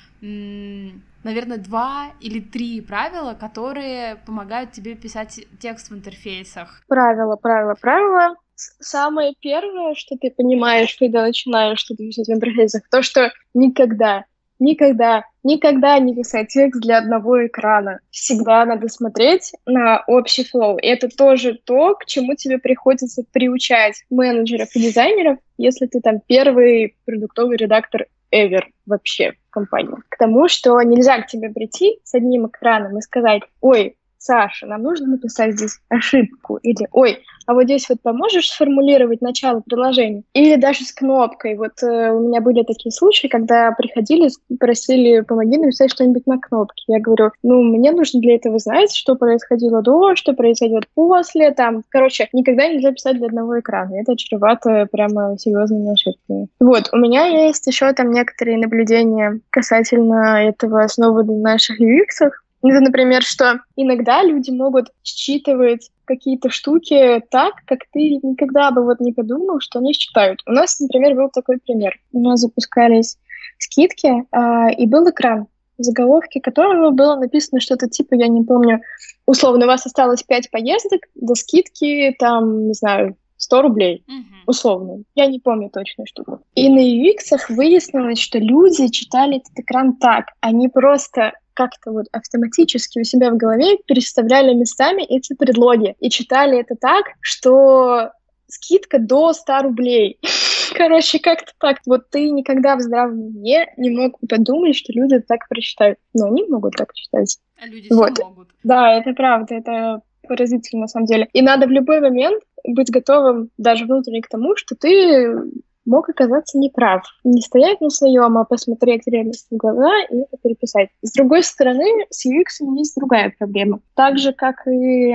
наверное, 1.25 1.59
два 1.59 2.13
или 2.21 2.41
три 2.41 2.81
правила, 2.81 3.35
которые 3.35 4.17
помогают 4.27 4.73
тебе 4.73 4.95
писать 4.95 5.41
текст 5.61 5.91
в 5.91 5.95
интерфейсах. 5.95 6.83
Правила, 6.87 7.37
правила, 7.37 7.75
правила. 7.81 8.37
Самое 8.55 9.35
первое, 9.41 9.95
что 9.95 10.17
ты 10.17 10.31
понимаешь, 10.31 10.97
когда 10.97 11.23
начинаешь 11.23 11.81
что-то 11.81 12.05
писать 12.05 12.29
в 12.29 12.33
интерфейсах, 12.33 12.83
то, 12.89 13.03
что 13.03 13.33
никогда, 13.53 14.27
никогда, 14.61 15.25
никогда 15.43 15.99
не 15.99 16.15
писать 16.15 16.49
текст 16.49 16.81
для 16.81 16.99
одного 16.99 17.47
экрана. 17.47 17.99
Всегда 18.11 18.65
надо 18.65 18.87
смотреть 18.89 19.53
на 19.67 20.05
общий 20.07 20.45
флоу. 20.45 20.79
И 20.79 20.87
это 20.87 21.09
тоже 21.09 21.59
то, 21.65 21.95
к 21.95 22.07
чему 22.07 22.35
тебе 22.37 22.59
приходится 22.59 23.25
приучать 23.33 24.05
менеджеров 24.09 24.69
и 24.75 24.81
дизайнеров, 24.81 25.39
если 25.59 25.87
ты 25.87 26.01
там 26.01 26.21
первый 26.25 26.97
продуктовый 27.05 27.57
редактор 27.57 28.07
ever 28.33 28.63
вообще 28.87 29.35
компании. 29.55 29.97
К 30.09 30.19
тому, 30.19 30.49
что 30.49 30.81
нельзя 30.83 31.23
к 31.23 31.29
тебе 31.29 31.49
прийти 31.49 32.01
с 32.03 32.15
одним 32.15 32.49
экраном 32.49 32.99
и 32.99 33.01
сказать, 33.01 33.43
ой, 33.61 33.97
Саша, 34.25 34.67
нам 34.67 34.83
нужно 34.83 35.07
написать 35.07 35.53
здесь 35.53 35.81
ошибку, 35.91 36.57
или, 36.63 36.89
ой, 36.93 37.19
а 37.47 37.53
вот 37.53 37.65
здесь 37.65 37.91
вот 37.91 38.01
поможешь 38.03 38.49
сформулировать 38.49 39.21
начало 39.21 39.61
приложения? 39.61 40.23
Или 40.33 40.57
даже 40.57 40.85
с 40.85 40.93
кнопкой. 40.93 41.57
Вот 41.57 41.83
э, 41.83 42.11
у 42.11 42.29
меня 42.29 42.41
были 42.41 42.63
такие 42.63 42.91
случаи, 42.91 43.27
когда 43.27 43.73
приходили, 43.73 44.31
просили, 44.59 45.21
помоги 45.21 45.59
написать 45.59 45.91
что-нибудь 45.91 46.27
на 46.27 46.39
кнопке. 46.39 46.85
Я 46.87 47.01
говорю, 47.01 47.33
ну, 47.43 47.63
мне 47.63 47.93
нужно 47.93 48.21
для 48.21 48.37
этого 48.37 48.59
знать, 48.59 48.95
что 48.95 49.15
происходило 49.15 49.83
до, 49.83 50.17
что 50.17 50.33
произойдет 50.33 50.85
после, 50.95 51.51
там, 51.51 51.83
короче, 51.91 52.31
никогда 52.33 52.67
нельзя 52.67 52.93
писать 52.93 53.19
для 53.19 53.27
одного 53.27 53.61
экрана. 53.61 53.95
Это 54.01 54.17
чревато 54.17 54.89
прямо 54.91 55.37
серьезными 55.39 55.93
ошибками. 55.93 56.49
Вот, 56.61 56.89
у 56.93 56.97
меня 56.97 57.27
есть 57.27 57.67
еще 57.67 57.93
там 57.93 58.11
некоторые 58.11 58.57
наблюдения 58.57 59.41
касательно 59.51 60.49
этого 60.49 60.83
основы 60.83 61.25
на 61.25 61.37
наших 61.37 61.79
UX. 61.79 62.31
Это, 62.67 62.81
например, 62.81 63.23
что 63.23 63.61
иногда 63.77 64.23
люди 64.23 64.51
могут 64.51 64.91
считывать 65.03 65.91
какие-то 66.07 66.49
штуки 66.49 67.23
так, 67.31 67.53
как 67.67 67.81
ты 67.93 68.19
никогда 68.23 68.71
бы 68.71 68.83
вот 68.83 69.01
не 69.01 69.13
подумал, 69.13 69.61
что 69.61 69.81
они 69.81 69.93
считают. 69.93 70.41
У 70.47 70.53
нас, 70.53 70.81
например, 70.81 71.15
был 71.15 71.29
такой 71.29 71.59
пример. 71.59 72.01
У 72.13 72.21
нас 72.21 72.41
запускались 72.41 73.19
скидки, 73.59 74.09
э, 74.09 74.75
и 74.79 74.87
был 74.87 75.09
экран, 75.11 75.47
в 75.77 75.83
заголовке 75.83 76.41
которого 76.41 76.91
было 76.91 77.17
написано 77.17 77.61
что-то 77.61 77.87
типа, 77.87 78.15
я 78.15 78.29
не 78.29 78.43
помню, 78.43 78.81
условно, 79.27 79.67
у 79.67 79.69
вас 79.69 79.85
осталось 79.85 80.23
5 80.23 80.51
поездок 80.51 81.03
до 81.15 81.35
скидки, 81.35 82.17
там, 82.19 82.69
не 82.69 82.75
знаю, 82.75 83.17
100 83.37 83.63
рублей, 83.63 84.05
mm-hmm. 84.09 84.45
условно. 84.47 85.03
Я 85.15 85.27
не 85.27 85.39
помню 85.39 85.69
точно 85.69 86.07
штуку. 86.07 86.41
И 86.55 86.71
на 86.71 86.81
UX 86.81 87.37
выяснилось, 87.51 88.19
что 88.19 88.39
люди 88.39 88.89
читали 88.89 89.37
этот 89.37 89.59
экран 89.59 89.97
так. 89.97 90.29
Они 90.41 90.69
просто 90.69 91.35
как-то 91.55 91.93
вот 91.93 92.07
автоматически 92.13 92.99
у 92.99 93.05
себя 93.05 93.31
в 93.31 93.37
голове 93.37 93.79
переставляли 93.87 94.55
местами 94.55 95.03
эти 95.03 95.35
предлоги 95.35 95.95
и 96.01 96.11
читали 96.11 96.61
это 96.61 96.75
так, 96.75 97.07
что 97.21 98.11
скидка 98.49 98.99
до 98.99 99.33
100 99.33 99.63
рублей. 99.63 100.19
Короче, 100.75 101.19
как-то 101.19 101.53
так. 101.59 101.79
Вот 101.87 102.11
ты 102.11 102.31
никогда 102.31 102.77
в 102.77 102.81
здравом 102.81 103.21
уме 103.21 103.73
не 103.77 103.91
мог 103.91 104.19
подумать, 104.29 104.77
что 104.77 104.93
люди 104.93 105.19
так 105.21 105.49
прочитают. 105.49 105.99
Но 106.13 106.27
они 106.27 106.45
могут 106.49 106.75
так 106.77 106.93
читать. 106.95 107.39
А 107.63 107.67
люди 107.67 107.89
вот. 107.91 108.19
могут. 108.19 108.49
Да, 108.63 108.99
это 108.99 109.13
правда, 109.13 109.55
это 109.55 110.01
поразительно 110.27 110.83
на 110.83 110.89
самом 110.89 111.07
деле. 111.07 111.29
И 111.33 111.43
надо 111.43 111.67
в 111.67 111.71
любой 111.71 112.01
момент 112.01 112.43
быть 112.67 112.91
готовым 112.91 113.51
даже 113.59 113.85
внутренне 113.85 114.23
к 114.23 114.29
тому, 114.29 114.57
что 114.57 114.75
ты 114.75 115.37
мог 115.85 116.09
оказаться 116.09 116.59
неправ. 116.59 117.03
Не 117.25 117.41
стоять 117.41 117.81
на 117.81 117.91
своем, 117.91 118.39
а 118.39 118.45
посмотреть 118.45 119.03
реальность 119.07 119.47
в 119.51 119.57
глаза 119.57 119.91
и 120.11 120.17
это 120.17 120.37
переписать. 120.43 120.89
С 121.03 121.13
другой 121.13 121.43
стороны, 121.43 122.07
с 122.11 122.27
UX 122.27 122.67
есть 122.77 122.97
другая 122.97 123.35
проблема. 123.39 123.81
Так 123.95 124.19
же, 124.19 124.33
как 124.33 124.67
и 124.67 125.15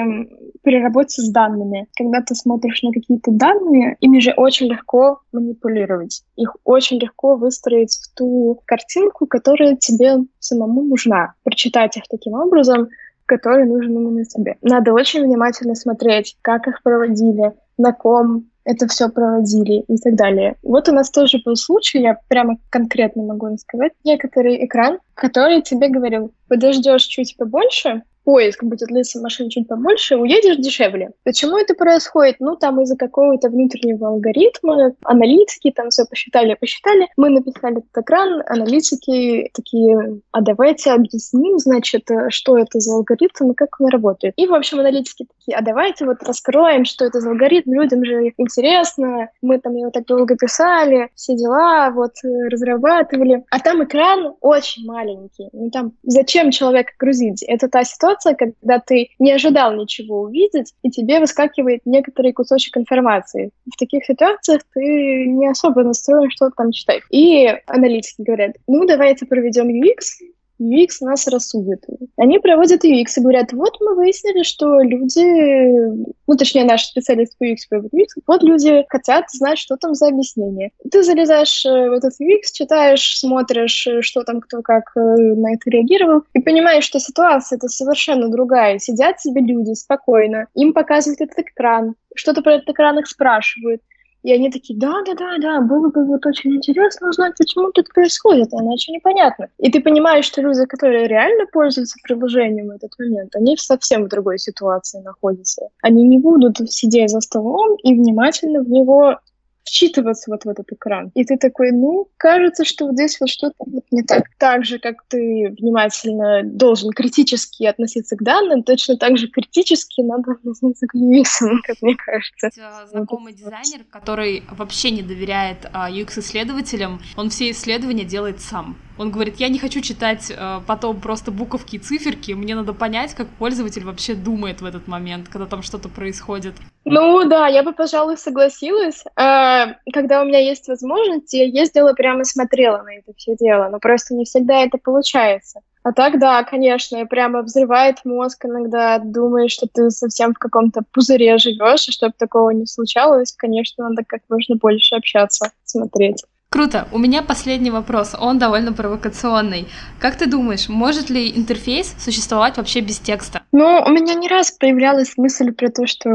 при 0.62 0.82
работе 0.82 1.21
с 1.21 1.29
данными. 1.32 1.88
Когда 1.95 2.21
ты 2.21 2.36
смотришь 2.36 2.84
на 2.84 2.91
какие-то 2.91 3.32
данные, 3.32 3.97
ими 3.99 4.19
же 4.19 4.34
очень 4.36 4.67
легко 4.67 5.21
манипулировать. 5.32 6.23
Их 6.36 6.55
очень 6.63 6.99
легко 6.99 7.36
выстроить 7.36 7.93
в 7.93 8.15
ту 8.15 8.62
картинку, 8.65 9.25
которая 9.27 9.75
тебе 9.75 10.17
самому 10.39 10.84
нужна. 10.84 11.34
Прочитать 11.43 11.97
их 11.97 12.03
таким 12.10 12.34
образом, 12.34 12.89
который 13.25 13.65
нужен 13.65 13.91
именно 13.91 14.25
тебе. 14.25 14.58
Надо 14.62 14.91
очень 14.91 15.23
внимательно 15.23 15.75
смотреть, 15.75 16.36
как 16.41 16.67
их 16.67 16.82
проводили, 16.82 17.53
на 17.80 17.94
ком, 17.94 18.50
это 18.65 18.88
все 18.88 19.10
проводили 19.10 19.84
и 19.88 19.98
так 19.98 20.15
далее. 20.15 20.56
Вот 20.62 20.88
у 20.89 20.92
нас 20.92 21.10
тоже 21.10 21.39
был 21.44 21.56
случай, 21.56 22.02
я 22.02 22.18
прямо 22.28 22.58
конкретно 22.70 23.24
могу 23.24 23.48
рассказать, 23.48 23.94
некоторый 24.04 24.63
экран, 24.63 25.00
который 25.15 25.63
тебе 25.63 25.89
говорил, 25.89 26.32
подождешь 26.48 27.04
чуть 27.04 27.36
побольше, 27.38 28.04
поиск 28.30 28.63
будет 28.63 28.89
длиться 28.89 29.20
машин 29.20 29.50
чуть 29.50 29.68
побольше, 29.68 30.15
уедешь 30.15 30.58
дешевле. 30.58 31.10
Почему 31.24 31.58
это 31.58 31.74
происходит? 31.74 32.36
Ну, 32.39 32.56
там 32.56 32.80
из-за 32.82 32.96
какого-то 32.96 33.50
внутреннего 33.50 34.10
алгоритма, 34.10 34.94
аналитики 35.04 35.72
там 35.72 35.89
все 35.89 36.06
посчитали, 36.06 36.54
посчитали. 36.54 37.08
Мы 37.18 37.32
написали 37.32 37.80
этот 37.80 38.04
экран, 38.04 38.44
аналитики 38.46 39.50
такие, 39.56 40.22
а 40.32 40.42
давайте 40.42 40.92
объясним, 40.92 41.58
значит, 41.58 42.08
что 42.28 42.60
это 42.60 42.80
за 42.80 42.94
алгоритм 42.94 43.50
и 43.50 43.56
как 43.56 43.70
он 43.80 43.88
работает. 43.88 44.36
И, 44.38 44.46
в 44.46 44.54
общем, 44.54 44.80
аналитики 44.80 45.26
такие, 45.39 45.58
а 45.58 45.63
давайте 45.63 46.06
вот 46.06 46.22
раскроем, 46.22 46.86
что 46.86 47.06
это 47.06 47.22
за 47.22 47.32
алгоритм, 47.32 47.74
людям 47.74 48.06
же 48.06 48.32
интересно, 48.38 49.30
мы 49.42 49.58
там 49.58 49.74
его 49.74 49.89
так 49.89 50.06
долго 50.06 50.36
писали, 50.38 51.10
все 51.15 51.36
дела, 51.36 51.89
вот, 51.89 52.12
разрабатывали. 52.52 53.44
А 53.50 53.60
там 53.60 53.84
экран 53.84 54.36
очень 54.42 54.86
маленький. 54.86 55.50
Ну, 55.52 55.72
там 55.72 55.94
зачем 56.04 56.52
человека 56.52 56.94
грузить? 57.00 57.42
Это 57.42 57.68
та 57.70 57.84
ситуация, 57.84 58.18
ситуация, 58.19 58.36
когда 58.36 58.79
ты 58.79 59.10
не 59.19 59.32
ожидал 59.32 59.75
ничего 59.75 60.21
увидеть, 60.21 60.73
и 60.84 60.89
тебе 60.89 61.19
выскакивает 61.19 61.82
некоторый 61.86 62.34
кусочек 62.34 62.77
информации. 62.77 63.51
В 63.71 63.77
таких 63.77 64.05
ситуациях 64.05 64.62
ты 64.73 65.25
не 65.27 65.47
особо 65.47 65.84
настроен 65.84 66.29
что-то 66.29 66.53
там 66.58 66.71
читать. 66.71 67.01
И 67.10 67.47
аналитики 67.67 68.21
говорят, 68.21 68.55
ну, 68.67 68.86
давайте 68.86 69.25
проведем 69.25 69.69
UX, 69.69 70.25
UX 70.60 70.88
нас 71.02 71.28
рассудит. 71.28 71.86
Они 72.17 72.39
проводят 72.39 72.84
UX 72.84 73.06
и 73.17 73.22
говорят, 73.22 73.54
вот 73.54 73.78
мы 73.80 73.95
выяснили, 73.95 74.43
что 74.43 74.80
люди, 74.82 76.06
ну, 76.28 76.38
точнее, 76.38 76.65
наш 76.65 76.86
специалист 76.86 77.38
по 77.38 77.45
UX 77.45 77.58
проводит 77.69 77.93
UX, 77.93 78.22
вот 78.28 78.43
люди 78.43 78.86
хотят 78.89 79.26
знать, 79.32 79.58
что 79.58 79.78
там 79.78 79.95
за 79.95 80.08
объяснение. 80.08 80.72
Ты 80.91 81.04
залезаешь 81.04 81.63
в 81.63 81.93
этот 81.93 82.13
UX, 82.22 82.54
читаешь, 82.54 83.19
смотришь, 83.19 83.88
что 84.02 84.24
там 84.24 84.41
кто 84.41 84.62
как 84.62 84.91
э, 84.95 85.00
на 85.00 85.54
это 85.54 85.69
реагировал, 85.69 86.24
и 86.34 86.39
понимаешь, 86.39 86.84
что 86.84 87.00
ситуация 87.00 87.58
это 87.58 87.67
совершенно 87.67 88.30
другая. 88.30 88.80
Сидят 88.80 89.19
себе 89.19 89.41
люди 89.41 89.74
спокойно, 89.74 90.48
им 90.56 90.74
показывают 90.74 91.22
этот 91.22 91.39
экран, 91.39 91.95
что-то 92.15 92.41
про 92.41 92.56
этот 92.56 92.69
экран 92.69 93.00
их 93.00 93.08
спрашивают. 93.08 93.82
И 94.23 94.34
они 94.34 94.51
такие, 94.51 94.77
да-да-да-да, 94.77 95.62
было 95.62 95.89
бы 95.89 96.05
вот 96.05 96.25
очень 96.25 96.55
интересно 96.55 97.10
узнать, 97.10 97.34
почему 97.38 97.69
это 97.69 97.84
происходит, 97.93 98.53
иначе 98.53 98.91
непонятно. 98.91 99.47
И 99.58 99.71
ты 99.71 99.82
понимаешь, 99.82 100.25
что 100.25 100.41
люди, 100.41 100.65
которые 100.65 101.08
реально 101.08 101.45
пользуются 101.51 101.97
приложением 102.03 102.67
в 102.67 102.71
этот 102.71 102.91
момент, 102.99 103.36
они 103.36 103.55
совсем 103.58 104.05
в 104.05 104.10
другой 104.10 104.38
ситуации 104.38 105.01
находятся. 105.01 105.69
Они 105.82 106.03
не 106.03 106.19
будут 106.19 106.58
сидеть 106.69 107.10
за 107.10 107.21
столом 107.21 107.77
и 107.84 107.93
внимательно 107.93 108.62
в 108.62 108.69
него 108.69 109.19
вчитываться 109.63 110.32
вот 110.32 110.45
в 110.45 110.50
этот 110.50 110.72
экран. 110.72 111.12
И 111.13 111.24
ты 111.24 111.38
такой, 111.38 111.72
ну, 111.72 112.08
кажется, 112.17 112.65
что 112.65 112.86
вот 112.86 112.95
здесь 112.95 113.19
вот 113.19 113.30
что-то 113.30 113.56
вот 113.60 113.84
не 113.91 114.04
так. 114.04 114.24
Так 114.38 114.65
же, 114.65 114.80
как 114.80 115.04
ты 115.08 115.54
внимательно 115.60 116.43
должен 116.43 116.91
критически 116.91 117.63
относиться 117.63 118.15
к 118.15 118.24
данным, 118.24 118.63
точно 118.63 118.98
так 118.98 119.17
же 119.17 119.28
критически 119.28 120.02
надо 120.02 120.32
относиться 120.32 120.88
к 120.88 120.95
UX, 120.95 121.60
как 121.63 121.82
мне 121.82 121.95
кажется. 121.95 122.50
Знакомый 122.89 123.34
дизайнер, 123.34 123.86
который 123.89 124.43
вообще 124.52 124.91
не 124.91 125.02
доверяет 125.02 125.69
а, 125.74 125.91
UX-исследователям, 125.91 127.00
он 127.15 127.30
все 127.30 127.52
исследования 127.52 128.06
делает 128.06 128.41
сам. 128.41 128.78
Он 129.00 129.12
говорит, 129.12 129.38
я 129.38 129.48
не 129.48 129.60
хочу 129.60 129.80
читать 129.80 130.30
э, 130.30 130.60
потом 130.68 131.00
просто 131.00 131.32
буковки 131.32 131.78
и 131.78 131.80
циферки, 131.80 132.34
мне 132.34 132.54
надо 132.54 132.74
понять, 132.74 133.14
как 133.14 133.28
пользователь 133.30 133.86
вообще 133.86 134.14
думает 134.14 134.60
в 134.60 134.66
этот 134.66 134.90
момент, 134.90 135.30
когда 135.30 135.46
там 135.46 135.62
что-то 135.62 135.88
происходит. 135.88 136.56
Ну 136.84 137.24
да, 137.24 137.48
я 137.48 137.64
бы, 137.64 137.72
пожалуй, 137.72 138.18
согласилась. 138.18 139.06
Э, 139.16 139.76
когда 139.94 140.22
у 140.22 140.26
меня 140.26 140.40
есть 140.40 140.68
возможность, 140.68 141.34
я 141.34 141.46
ездила 141.46 141.94
прямо 141.94 142.26
смотрела 142.26 142.84
на 142.84 142.98
это 142.98 143.14
все 143.16 143.38
дело, 143.38 143.70
но 143.72 143.80
просто 143.80 144.16
не 144.16 144.26
всегда 144.26 144.66
это 144.66 144.78
получается. 144.78 145.62
А 145.84 145.94
так, 145.94 146.20
да, 146.20 146.44
конечно, 146.44 147.06
прямо 147.06 147.42
взрывает 147.42 148.04
мозг 148.04 148.44
иногда, 148.44 149.00
думаешь, 149.00 149.54
что 149.54 149.66
ты 149.74 149.92
совсем 149.92 150.34
в 150.34 150.40
каком-то 150.40 150.82
пузыре 150.92 151.38
живешь, 151.38 151.88
и 151.88 151.94
чтобы 151.94 152.16
такого 152.18 152.50
не 152.50 152.66
случалось, 152.66 153.32
конечно, 153.32 153.88
надо 153.88 154.04
как 154.06 154.24
можно 154.28 154.58
больше 154.58 154.96
общаться, 154.96 155.54
смотреть. 155.64 156.26
Круто. 156.50 156.88
У 156.92 156.98
меня 156.98 157.22
последний 157.22 157.70
вопрос. 157.70 158.16
Он 158.20 158.40
довольно 158.40 158.74
провокационный. 158.74 159.68
Как 160.00 160.18
ты 160.18 160.26
думаешь, 160.26 160.68
может 160.68 161.12
ли 161.12 161.32
интерфейс 161.38 161.94
существовать 162.00 162.58
вообще 162.58 162.82
без 162.82 163.00
текста? 163.00 163.44
Ну, 163.52 163.84
у 163.86 163.90
меня 163.90 164.16
не 164.16 164.28
раз 164.28 164.52
появлялась 164.52 165.16
мысль 165.16 165.52
про 165.52 165.70
то, 165.70 165.86
что 165.86 166.10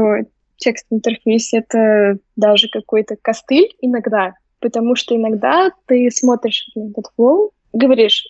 текст-интерфейс— 0.57 1.51
это 1.53 2.17
даже 2.35 2.67
какой-то 2.69 3.15
костыль 3.21 3.73
иногда, 3.79 4.33
потому 4.59 4.95
что 4.95 5.15
иногда 5.15 5.71
ты 5.85 6.11
смотришь 6.11 6.69
на 6.75 6.89
этот 6.89 7.05
flow, 7.15 7.51
говоришь, 7.71 8.25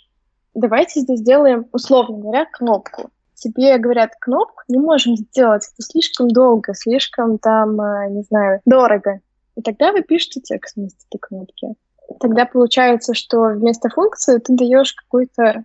давайте 0.53 0.99
здесь 0.99 1.19
сделаем, 1.19 1.65
условно 1.71 2.19
говоря, 2.19 2.45
кнопку. 2.45 3.09
Тебе 3.33 3.77
говорят, 3.79 4.11
кнопку 4.19 4.61
не 4.67 4.77
можем 4.77 5.17
сделать, 5.17 5.63
это 5.73 5.81
слишком 5.81 6.29
долго, 6.29 6.73
слишком 6.73 7.39
там, 7.39 7.81
э, 7.81 8.09
не 8.11 8.21
знаю, 8.23 8.61
дорого. 8.65 9.19
И 9.55 9.61
тогда 9.61 9.91
вы 9.91 10.01
пишете 10.03 10.39
текст 10.39 10.75
вместо 10.75 10.99
этой 11.09 11.19
кнопки 11.19 11.75
тогда 12.19 12.45
получается, 12.45 13.13
что 13.13 13.49
вместо 13.49 13.89
функции 13.89 14.37
ты 14.39 14.53
даешь 14.53 14.93
какое-то 14.93 15.63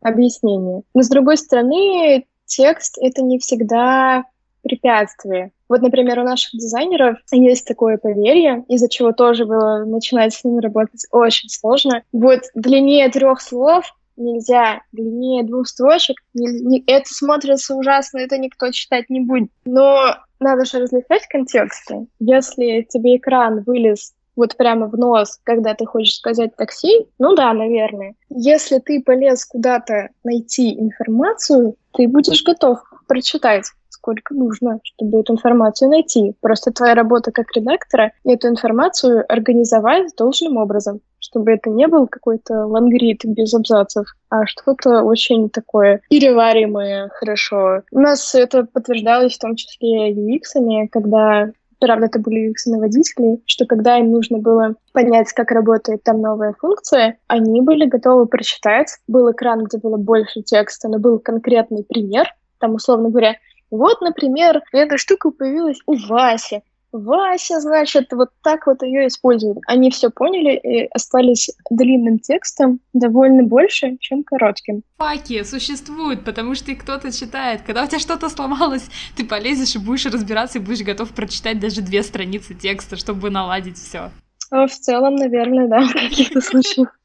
объяснение. 0.00 0.82
Но 0.94 1.02
с 1.02 1.08
другой 1.08 1.36
стороны, 1.36 2.26
текст— 2.46 2.98
это 3.00 3.22
не 3.22 3.38
всегда 3.38 4.24
препятствие. 4.62 5.52
Вот, 5.68 5.82
например, 5.82 6.18
у 6.18 6.24
наших 6.24 6.52
дизайнеров 6.52 7.18
есть 7.30 7.66
такое 7.66 7.96
поверье, 7.96 8.64
из-за 8.68 8.88
чего 8.88 9.12
тоже 9.12 9.46
было 9.46 9.84
начинать 9.84 10.34
с 10.34 10.44
ними 10.44 10.60
работать 10.60 11.06
очень 11.10 11.48
сложно. 11.48 12.02
Вот 12.12 12.40
длиннее 12.54 13.08
трех 13.08 13.40
слов 13.40 13.94
нельзя 14.16 14.82
длиннее 14.92 15.44
двух 15.44 15.66
строчек. 15.66 16.18
Не, 16.34 16.82
это 16.86 17.12
смотрится 17.12 17.74
ужасно, 17.74 18.18
это 18.18 18.36
никто 18.36 18.70
читать 18.70 19.08
не 19.08 19.20
будет. 19.20 19.50
Но 19.64 20.16
надо 20.40 20.64
же 20.64 20.78
различать 20.78 21.26
контексты. 21.28 22.06
Если 22.18 22.86
тебе 22.88 23.16
экран 23.16 23.62
вылез 23.62 24.12
вот 24.40 24.56
прямо 24.56 24.86
в 24.86 24.96
нос, 24.96 25.38
когда 25.44 25.74
ты 25.74 25.84
хочешь 25.84 26.16
сказать 26.16 26.56
такси, 26.56 27.06
ну 27.18 27.34
да, 27.34 27.52
наверное. 27.52 28.14
Если 28.30 28.78
ты 28.78 29.02
полез 29.02 29.44
куда-то 29.44 30.08
найти 30.24 30.80
информацию, 30.80 31.76
ты 31.92 32.08
будешь 32.08 32.42
готов 32.42 32.78
прочитать 33.06 33.66
сколько 34.00 34.34
нужно, 34.34 34.80
чтобы 34.82 35.20
эту 35.20 35.34
информацию 35.34 35.90
найти. 35.90 36.34
Просто 36.40 36.72
твоя 36.72 36.94
работа 36.94 37.32
как 37.32 37.54
редактора— 37.54 38.12
эту 38.24 38.48
информацию 38.48 39.24
организовать 39.28 40.16
должным 40.16 40.56
образом, 40.56 41.00
чтобы 41.18 41.52
это 41.52 41.68
не 41.68 41.86
был 41.86 42.06
какой-то 42.06 42.66
лангрид 42.66 43.26
без 43.26 43.52
абзацев, 43.52 44.06
а 44.30 44.46
что-то 44.46 45.02
очень 45.02 45.50
такое 45.50 46.00
перевариваемое 46.08 47.10
хорошо. 47.10 47.82
У 47.92 48.00
нас 48.00 48.34
это 48.34 48.64
подтверждалось 48.64 49.34
в 49.34 49.38
том 49.38 49.54
числе 49.54 50.12
UX, 50.12 50.88
когда 50.90 51.50
правда, 51.80 52.06
это 52.06 52.18
были 52.18 52.50
UX-наводители, 52.50 53.40
что 53.46 53.66
когда 53.66 53.98
им 53.98 54.12
нужно 54.12 54.38
было 54.38 54.74
понять, 54.92 55.32
как 55.32 55.50
работает 55.50 56.02
там 56.04 56.20
новая 56.20 56.54
функция, 56.58 57.18
они 57.26 57.60
были 57.62 57.86
готовы 57.86 58.26
прочитать. 58.26 58.98
Был 59.08 59.30
экран, 59.32 59.64
где 59.64 59.78
было 59.78 59.96
больше 59.96 60.42
текста, 60.42 60.88
но 60.88 60.98
был 60.98 61.18
конкретный 61.18 61.82
пример. 61.82 62.28
Там, 62.58 62.74
условно 62.74 63.08
говоря, 63.08 63.36
вот, 63.70 64.00
например, 64.00 64.62
эта 64.72 64.98
штука 64.98 65.30
появилась 65.30 65.78
у 65.86 65.94
Васи. 66.08 66.62
Вася, 66.92 67.60
значит, 67.60 68.12
вот 68.12 68.30
так 68.42 68.66
вот 68.66 68.82
ее 68.82 69.06
используют. 69.06 69.58
Они 69.66 69.90
все 69.90 70.10
поняли 70.10 70.56
и 70.56 70.86
остались 70.86 71.48
длинным 71.70 72.18
текстом 72.18 72.80
довольно 72.92 73.44
больше, 73.44 73.96
чем 74.00 74.24
коротким. 74.24 74.82
Факи 74.98 75.44
существуют, 75.44 76.24
потому 76.24 76.54
что 76.54 76.72
их 76.72 76.80
кто-то 76.80 77.12
читает. 77.12 77.62
Когда 77.62 77.84
у 77.84 77.86
тебя 77.86 78.00
что-то 78.00 78.28
сломалось, 78.28 78.88
ты 79.16 79.24
полезешь 79.24 79.76
и 79.76 79.78
будешь 79.78 80.06
разбираться, 80.06 80.58
и 80.58 80.60
будешь 80.62 80.84
готов 80.84 81.10
прочитать 81.10 81.60
даже 81.60 81.80
две 81.80 82.02
страницы 82.02 82.54
текста, 82.54 82.96
чтобы 82.96 83.30
наладить 83.30 83.78
все. 83.78 84.10
В 84.50 84.68
целом, 84.68 85.14
наверное, 85.14 85.68
да, 85.68 85.80
в 85.86 85.92
каких-то 85.92 86.40
случаях. 86.40 86.98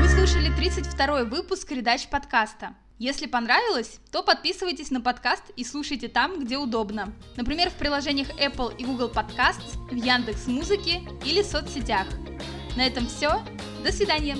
Вы 0.00 0.08
слушали 0.08 0.50
32-й 0.58 1.24
выпуск 1.24 1.72
«Редач 1.72 2.06
подкаста». 2.08 2.74
Если 3.02 3.26
понравилось, 3.26 3.98
то 4.12 4.22
подписывайтесь 4.22 4.92
на 4.92 5.00
подкаст 5.00 5.42
и 5.56 5.64
слушайте 5.64 6.06
там, 6.06 6.38
где 6.38 6.56
удобно. 6.56 7.12
Например, 7.36 7.68
в 7.68 7.74
приложениях 7.74 8.28
Apple 8.38 8.76
и 8.76 8.84
Google 8.84 9.10
Podcasts, 9.10 9.76
в 9.90 9.96
Яндекс 9.96 10.46
Музыке 10.46 11.02
или 11.24 11.42
соцсетях. 11.42 12.06
На 12.76 12.86
этом 12.86 13.08
все. 13.08 13.42
До 13.82 13.90
свидания. 13.90 14.36